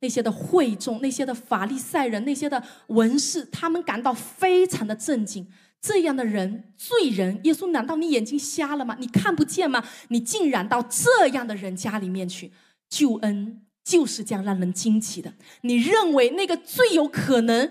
[0.00, 5.46] 那些的会众，那些的法利赛人，那些的文士，他们感到非常的震惊。
[5.78, 8.96] 这样的人，罪人，耶稣，难道你眼睛瞎了吗？
[8.98, 9.84] 你看不见吗？
[10.08, 12.50] 你竟然到这样的人家里面去？
[12.88, 15.32] 救恩就是这样让人惊奇的。
[15.62, 17.70] 你认为那个最有可能？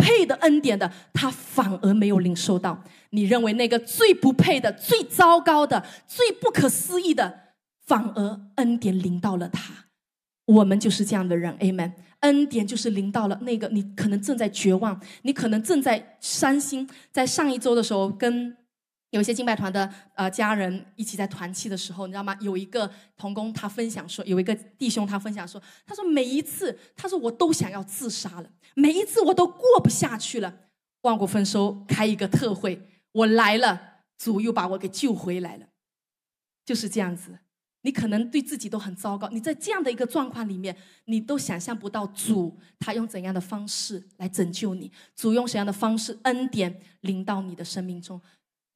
[0.00, 2.84] 配的恩典的，他反而没有领受到。
[3.10, 7.40] 你认为那个最不配的、最糟糕的、最不可思议的，
[7.84, 9.86] 反而恩典临到了他。
[10.46, 11.92] 我们就是这样的人，Amen。
[12.20, 16.88] 恩典就是临到了那个你可能正在绝望，你可能正在伤心。
[17.10, 18.56] 在上一周的时候，跟。
[19.10, 22.36] 有些敬拜团的呃家人一起在团契的时候，你知道吗？
[22.40, 30.54] 有一个童工他分享说，有一个弟兄他分享说，他说每一次他说我都想要自杀了，每一次我都过不下去了。
[31.02, 33.80] 万国丰收开一个特会，我来了，
[34.18, 35.66] 主又把我给救回来了，
[36.66, 37.38] 就是这样子。
[37.82, 48.20] 你可能对自己都很糟糕，你在这样的一个状况里面，你都想象不到主他用怎样的方式来拯救你，主用什么样的方式恩典临到你的生命中。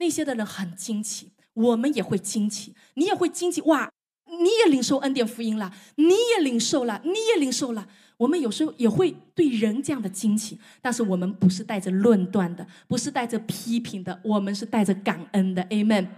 [0.03, 3.88] 那些的人很惊奇，我们也会惊奇，你也会惊奇哇！
[4.26, 7.88] 你也领受恩典福音了，你也领受了，你也领受了。
[8.16, 15.62] 我们有时候也会对人这样的惊奇，但是我们不是带着论断的，不是带着批评的，我们是带着感恩的。
[15.66, 16.09] Amen。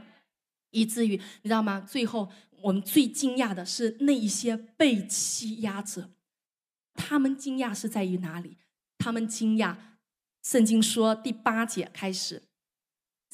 [0.70, 1.80] 以至于你知道吗？
[1.80, 2.30] 最后
[2.62, 6.08] 我们最惊讶的是那一些被欺压者，
[6.94, 8.56] 他们惊讶是在于哪里？
[8.96, 9.76] 他们惊讶，
[10.42, 12.42] 圣经说第八节开始。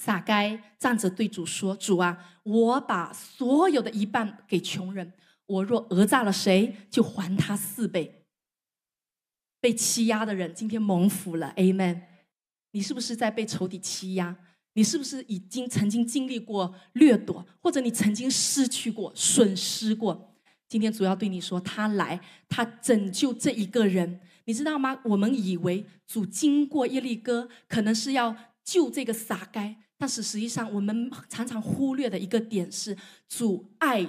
[0.02, 5.12] 撒该站着对主说：“主啊，我把所有的一半给穷人。
[5.44, 8.24] 我若讹诈了谁，就还他四倍。
[9.60, 12.00] 被欺压的人今天蒙福了，Amen。
[12.70, 14.34] 你是不是在被仇敌欺压？
[14.72, 20.34] 你是不是已经曾经经历过掠夺，或者你曾经失去过、损失过？
[20.66, 24.98] 今天主要对你说，他来，他拯救这一个人，你知道吗？
[25.04, 28.34] 我们以为主经过耶利哥，可能是要
[28.64, 32.96] 救这个撒该。”但是实际上，我们常常忽略的一个点是，
[33.28, 34.00] 主爱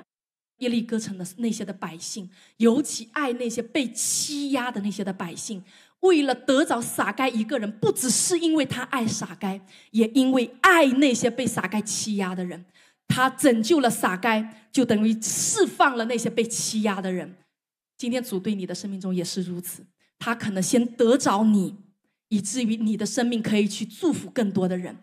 [0.60, 5.62] 耶利哥城的那些的百姓，尤其爱那些被欺压的那些的百姓。
[6.00, 9.60] 为了得着撒该一个人，不只是因为他爱撒该，
[9.92, 12.64] 也因为爱那些被撒该欺压的人。
[13.10, 17.36] 他拯救了撒该，就等于释放了那些被欺压的人。
[17.98, 19.86] 今天主对你的生命中也是如此，
[20.18, 21.76] 他可能先得着你，
[22.30, 24.96] 以至于你的生命可以去祝福更多的人。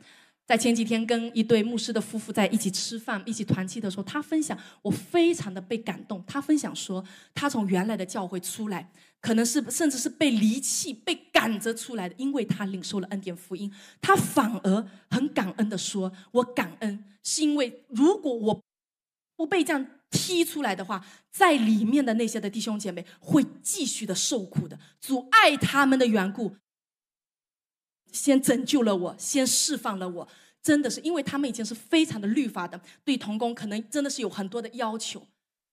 [0.49, 6.25] 在前几天跟一对牧师的夫妇在一起吃饭、一起团契的时候，他分享，我非常的被感动。
[6.27, 8.91] 他分享说，他从原来的教会出来，
[9.21, 13.71] 可能是甚至是被离弃、被赶着出来的，因为他领受了恩典福音。
[14.01, 18.63] 他反而很感恩的说：“我感恩，是因为如果我
[19.37, 24.79] 不被这样踢出来的话，在里面的那些的弟兄姐妹会继续的受苦的。
[24.99, 26.57] 主爱他们的缘故。”
[28.13, 30.29] 先拯救了我，先释放了我，
[30.63, 35.27] 真的是因为他们以前是非常的律法的，对童工可能真的是有很多的要求，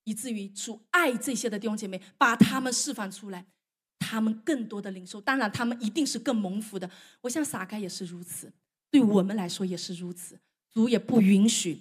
[0.03, 3.45] 以至于主爱这些的弟兄姐妹，把他们释放出来，
[3.99, 6.89] 他们更多的领受，当然他们一定是更蒙福的。
[7.21, 8.51] 我想撒开也是如此，
[8.91, 10.39] 对我们来说也是如此，
[10.73, 11.79] 主也不允许。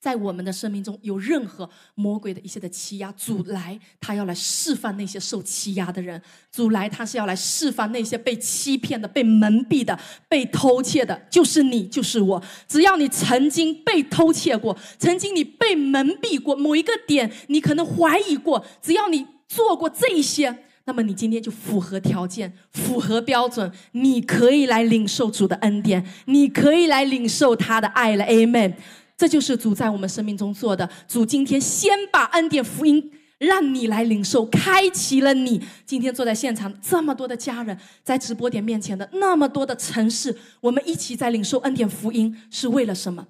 [0.00, 6.20] 在我们的生命中有任何魔鬼的一些的欺压，主来他要来释放那些受欺压的人，
[6.50, 12.42] 主来他是要来释放那些被欺骗的、被蒙蔽的、被偷窃的，就是你，就是我。
[12.66, 28.24] 只要你曾经被偷窃过，曾经你被蒙蔽过某一个点，你可能怀疑过，只要你做过这一些，那么你今天就符合条件、符合标准，你可以来领受主的恩典，你可以来领受他的爱了。
[28.24, 28.74] Amen。
[29.20, 30.88] 这就是主在我们生命中做的。
[31.06, 35.62] 主今天先把恩典福音让你来领受，开启了你。
[35.84, 43.26] 今天坐在现场这么多的家人，在直播点面前的那么多的城市，我们一起在领受恩典福音，是为了什么？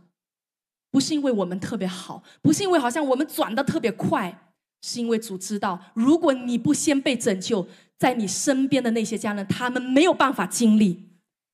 [0.93, 7.67] 不是因为我们特别好，不是因为好像我们转的特别快，是因为主知道，如果你不先被拯救，
[7.99, 11.10] 在你身边的那些家人，他们没有办法经历。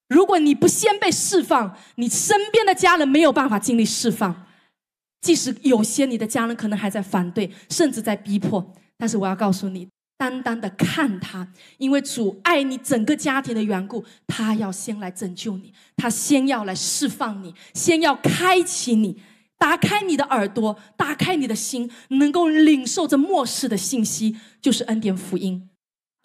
[0.08, 4.46] 如果你不先被释放，你身边的家人没有办法经历释放。
[5.20, 11.48] 即使有些你的家人可能还在反对，甚至在逼迫，但是我要告诉你，单单的看他，
[11.78, 19.20] 因为主爱你整个家庭的缘故，他要先来拯救你，他先要来释放你，先要开启你，
[19.58, 25.68] 打开你的耳朵，打开你的心，能够领受这末世的信息，就是恩典福音。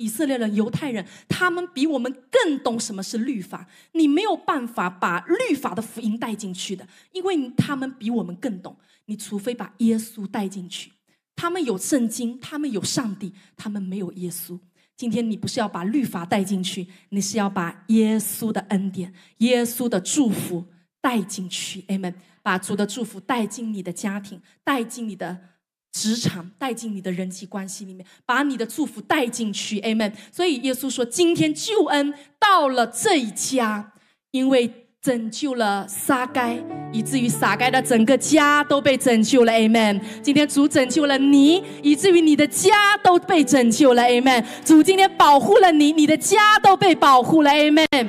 [0.01, 3.67] 以色列人、犹太人，他们比我们更懂什么是律法。
[3.91, 8.75] 你没有办法把律法的福音带进去的，因为他们比我们更懂。
[9.05, 10.91] 你除非把耶稣带进去。
[11.35, 14.59] 他们有圣经，他们有上帝，他们没有耶稣。
[14.97, 20.65] 今天你不是要把律法带进去，你是要把耶稣的恩典、耶稣的祝福
[20.99, 21.81] 带进去。
[21.83, 22.15] Amen。
[22.43, 25.50] 把主的祝福带进你的家庭，带进你的。
[25.91, 30.13] 职场带进你的人际关系里面，把你的祝福带进去，Amen。
[30.31, 33.91] 所以耶稣说：“今天救恩到了这一家，
[34.31, 36.57] 因为拯救了撒该，
[36.93, 39.99] 以至于撒该的整个家都被拯救了，Amen。
[40.21, 44.45] 今天主拯救了你，以至于你的家都被拯救了，Amen。
[44.63, 48.07] 主今天保护了你，你的家都被保护了，Amen。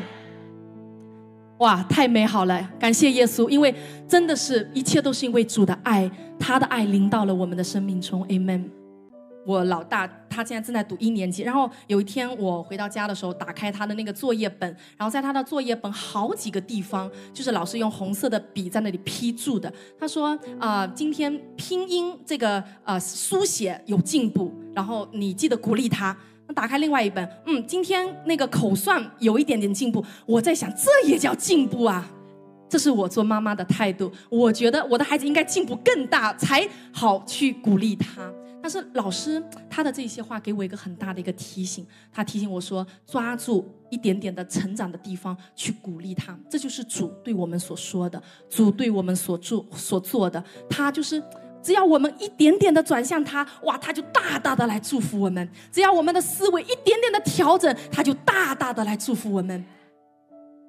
[1.59, 2.70] 哇，太美好了！
[2.78, 3.74] 感谢耶稣，因为
[4.09, 6.09] 真的是一切都是因为主的爱。”
[6.43, 8.64] 他的爱临到了我们的生命中，Amen。
[9.47, 19.72] 我老大他现在正在读一年级，然后有一天我回到家的时候，打开他的那个作业本，然后在他的作业本好几个地方，就是老师用红色的笔在那里批注的。
[19.97, 26.16] 他说啊，今天拼音这个呃书写有进步，然后你记得鼓励他。
[26.49, 30.05] 那打开另外一本，嗯，今天那个口算有一点点进步。
[30.26, 32.11] 我在想，这也叫进步啊？
[32.73, 34.11] 这是我做妈妈的态度。
[34.31, 38.33] 我觉得我的孩子应该进步更大，才好去鼓励他。
[38.62, 46.35] 但是老师他的这些话给我一个很大的一个提醒，他提醒我说：抓住一点点的成长的地方去鼓励他。
[46.49, 50.43] 这就是主对我们所说的，主对我们所做所做的。
[50.70, 51.23] 他就是
[51.62, 55.47] 只要我们一点点的转向他，哇，他就大大的来祝福我们。
[55.70, 59.62] 只要我们的思维一点点的调整，他就大大的来祝福我们。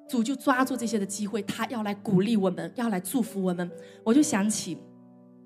[0.08, 3.70] 主就抓住这些的机会，他要来鼓励我们，要来祝福我们。
[4.02, 4.78] 我就想起，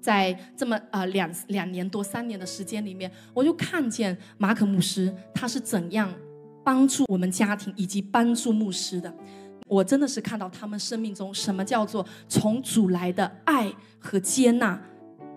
[0.01, 6.13] 在这么呃两两年多三年的时间里面，我就看见马可牧师他是怎样
[6.65, 9.13] 帮助我们家庭以及帮助牧师的。
[9.67, 14.81] 我真的是看到他们生命中什么叫做从主来的爱和接纳。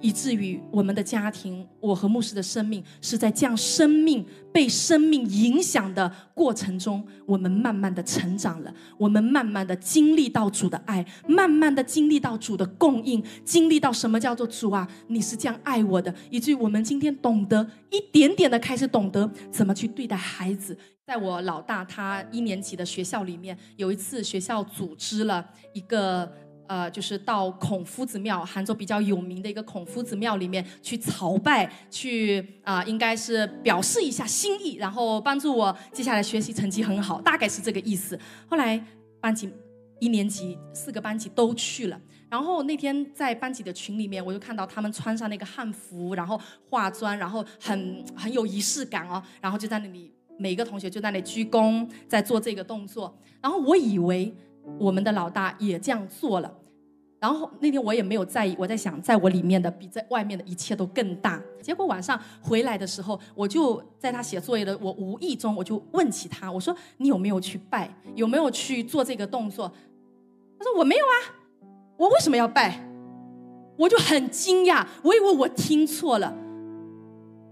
[0.02, 20.78] 以至于我们的家庭，我和牧师的生命是在这样生命被生命影响的过程中，我们慢慢的成长了，我们慢慢的经历到主的爱，慢慢的经历到主的供应，经历到什么叫做主啊，你是这样爱我的，以至于我们今天懂得一点点的开始懂得怎么去对待孩子。
[21.06, 26.32] 在我老大他一年级的学校里面，有一次学校组织了一个。
[26.72, 38.18] 呃，就是到孔夫子庙，杭州比较有名的一个孔夫子庙里面去朝拜，去啊，应该是表示一下心意，然后帮助我接下来学习成绩很好，大概是这个意思。
[38.48, 38.82] 后来
[39.20, 39.52] 班级
[40.00, 42.00] 一年级四个班级都去了。
[42.30, 49.22] 然后那天在班级的群里面，我就看到他们穿上那个汉服，然后化妆，然后很很有仪式感哦。
[49.42, 50.10] 然后就在那里，
[50.40, 53.14] 每个同学就在那里鞠躬，在做这个动作。
[53.42, 54.34] 然后我以为
[54.80, 56.60] 我们的老大也这样做了。
[57.22, 61.40] 然后那天我也没有在意，我在想，在我里面的比在外面的一切都更大。
[61.62, 67.94] 结果晚上回来的时候，我就在他写作业的，我无意中我就问起他，我说：“你有没有去拜？
[68.16, 69.72] 有没有去做这个动作？”
[70.58, 71.38] 他说：“我没有啊。”
[71.96, 72.84] 我为什么要拜？
[73.78, 76.36] 我就很惊讶，我以为我听错了。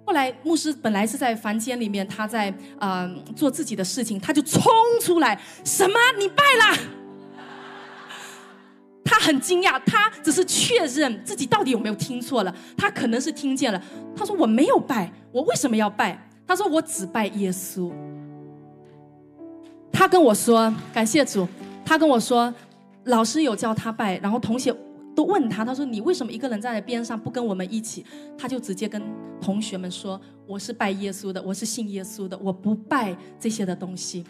[0.03, 4.63] 后来牧师本来是在房间里面，他在呃做自己的事情，他就冲
[4.99, 5.93] 出来：“什么？
[6.17, 6.79] 你拜了？”
[9.19, 12.55] 很惊讶，他只是确认自己到底有没有听错了。
[12.77, 13.81] 他可能是听见了，
[14.15, 17.91] 他说：“我没有拜，我为什么要拜？”他说：“我只拜耶稣。”
[19.91, 21.47] 他跟我说：“感谢主。”
[21.85, 22.53] 他跟我说。
[23.05, 24.75] 老师有叫他拜，然后同学
[25.15, 28.05] 都问他，他说：“你为什么一个人站在边上不跟我们一起？”
[28.37, 29.01] 他就直接跟
[29.41, 34.23] 同学们说：“我是拜耶稣的，我是信耶稣的，我不拜这些的东西。”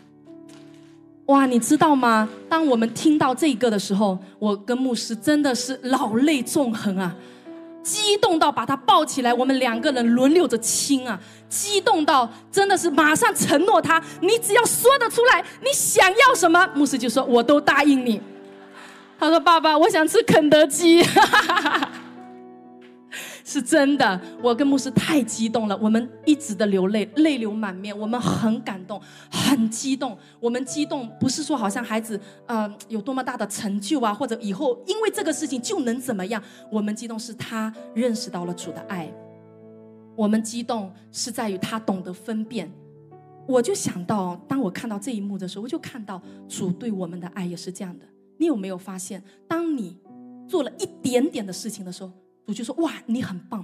[1.30, 2.27] 哇，你知道吗？
[2.49, 7.15] 当我们听到这个的时候，我跟牧师真的是老泪纵横啊，
[7.84, 18.19] 激动到把他抱起来，我们两个人轮流着亲啊，激动到真的是马上承诺他：“你只要说得出来，你想要什么？”牧师就说：“我都答应你。”
[19.19, 21.91] 他说：“爸爸，我想吃肯德基。”哈哈哈
[23.50, 27.97] 是真的，我跟牧师太激动了，我们一直的流泪，泪流满面。
[27.97, 30.16] 我们很感动，很激动。
[30.39, 36.39] 我们激动不是说好像孩子呃有多么大的成就啊，或者以后因为这个事情就能怎么样。
[36.72, 39.12] 我们激动是他认识到了主的爱，
[40.16, 42.72] 我们激动是在于他懂得分辨。
[43.47, 48.06] 我就想到，当我看到这一幕的时候，我就看到主对我们的爱也是这样的。
[48.38, 49.97] 你有没有发现，当你
[50.47, 52.12] 做了一点点的事情的时候，
[52.50, 53.64] 主就说：“哇，你很棒。”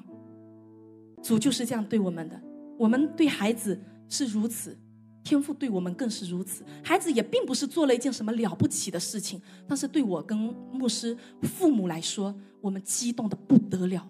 [1.24, 2.40] 主就是这样对我们的。
[2.78, 4.78] 我们对孩子是如此，
[5.24, 6.64] 天赋对我们更是如此。
[6.84, 10.38] 孩子也并不是做了一件什么了不起的事情，但是对我跟
[10.72, 14.08] 牧师、父母来说，我们激动的不得了。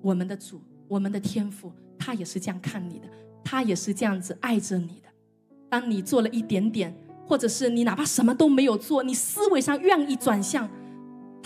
[0.00, 3.08] 我们的主，我们的天赋，他也是这样看你的，
[3.42, 5.08] 他也是这样子爱着你的。
[5.68, 6.96] 当你做了一点点。
[7.28, 10.70] 或者是你哪怕什么都没有做，你思维上愿意转向，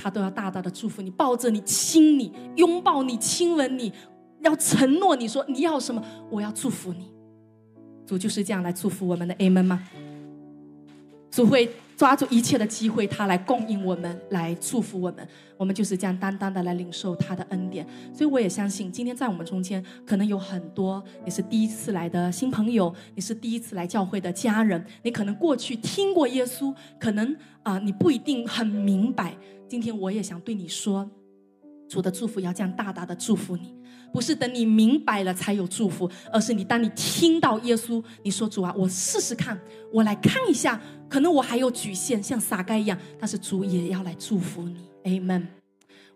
[0.01, 3.93] 他都要大大的祝福你，抱着你亲你，拥抱你，亲吻你，
[4.41, 7.11] 要承诺你说你要什么，我要祝福你。
[8.07, 9.83] 主就是这样来祝福我们的 Amen 吗？
[11.31, 11.71] 主会。
[12.01, 15.29] 抓住一切的机会，他来供应我们，来祝福我们。
[15.59, 17.87] 我们就是这样单单的来领受他的恩典。
[18.15, 29.37] 所以我也相信，今天在我们中间，可能有很多你是第一次来的新朋友，你是第一次来教会的家人，你可能过去听过耶稣，可能啊你不一定很明白。
[29.71, 31.09] 今天我也想对你说，
[31.89, 33.73] 主的祝福要这样大大的祝福你。
[34.13, 39.57] 不是等你明白了才有祝福，而是你当你听到耶稣，你说主啊，我试试看，
[39.93, 45.47] 我来看一下，可能我还有局限，像撒该一样，但是主也要来祝福你，Amen。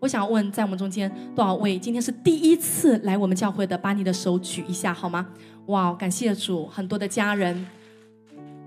[0.00, 5.28] 我想问，在我们中间多少位今天是第一次来我们教会的，把你的手举一下好吗？
[5.66, 7.64] 哇，感谢主，很多的家人。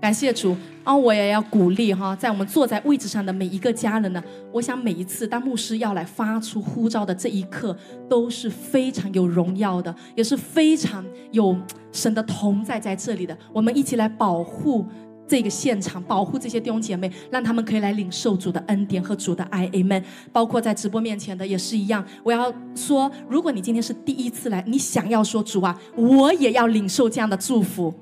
[0.00, 4.22] 感谢主，啊我也要鼓励哈，在我们坐在位置上的每一个家人呢，
[4.52, 7.76] 我想每一次当牧师要来发出呼召的这一刻，
[8.08, 11.56] 都是非常有荣耀的，也是非常有
[11.90, 13.36] 神的同在在这里的。
[13.52, 14.86] 我们一起来保护
[15.26, 20.04] 这个现场，保护这些弟兄姐妹，让他们可以来领受主的恩典和主的爱，Amen。
[20.32, 22.04] 包括在直播面前的也是一样。
[22.22, 27.92] 我要说，如果你今天是第一次来，你想要说主啊，我也要领受这样的祝福，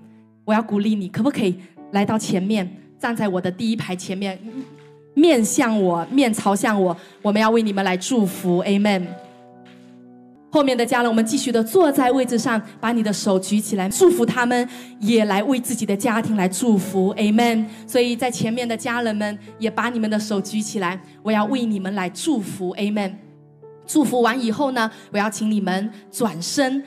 [0.45, 1.59] 我要鼓励你，可不可以？
[1.97, 4.39] 来到前面，站在我的第一排前面，
[5.15, 6.95] 面向我，面朝向我。
[7.23, 9.07] 我们要为你们来祝福，Amen。
[10.51, 14.69] 后面的家人，我们继续的坐在位置上，把你的手举起来，祝福他们，
[15.01, 17.65] 也来为自己的家庭来祝福，Amen。
[17.87, 23.13] 所以在前面的家人们，也把你们的手举起来，我要为你们来祝福，Amen。
[23.87, 26.83] 祝福完以后呢，我要请你们转身。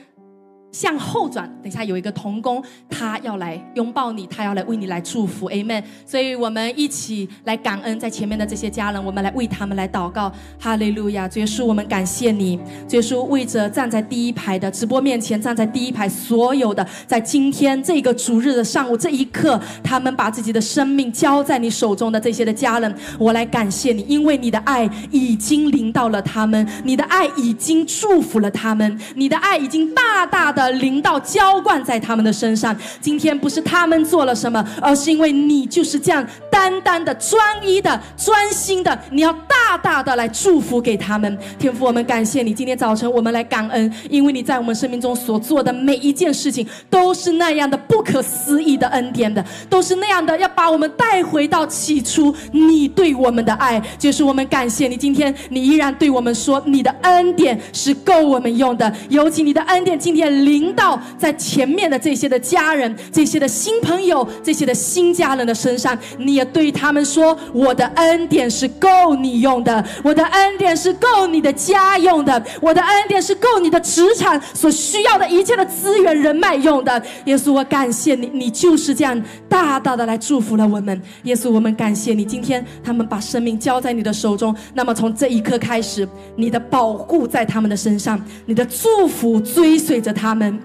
[0.72, 5.82] 向后转，等下有一个童工，他要来拥抱你，他要来为你来祝福，Amen。
[6.06, 11.28] 所以我们一起来感恩在前面的这些家人，我们来为他们来祷告，哈利路亚！
[11.34, 12.58] 耶稣，我们感谢你，
[12.90, 30.59] 耶稣为着站在第一排的直播面前，站在第一排所有的，在今天这个主日的上午这一刻，他们把自己的生命交在你手中的这些的家人，我来感谢你，因为你的爱已经临到了他们，你的爱已经祝福了他们，你的爱已经大大的。
[30.64, 32.76] 的灵道浇灌在他们的身上。
[33.00, 41.38] 今天不是他们做了什么，而是因为你就是这样单单的、专一的、专心的，你要大大的来祝福给他们。
[41.58, 53.80] 天父，我们感谢你，今天早晨我们来感恩，因为你在我们生命中所做的每一件事情都是那样的不可思议的恩典的，都是那样的要把我们带回到起初你对我们的爱。
[53.98, 58.92] 就是我们感谢你，今天你依然对我们说，你的恩典是够我们用的。
[59.08, 77.00] 尤其你的恩典今天临到在前面的这些的家人、这些的新朋友、这些的新家人的身上，你也对他们说，我的恩典是够你用的，我的恩典是够你的家用的，我的恩典是够你的职场所需要的一切的资源、人脉用的。
[77.26, 81.00] 耶稣，我感谢你，你就是这样大大的来祝福了我们。
[81.22, 90.39] 耶稣，我们感谢你，今天他们把生命交在你的手中，那么从这一刻开始，你的保护在他们的身上，你的祝福追随着他们。
[90.40, 90.58] 们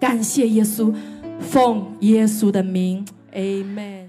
[0.00, 0.94] 感谢耶稣，
[1.38, 3.04] 奉耶稣的名
[3.34, 4.01] ，Amen。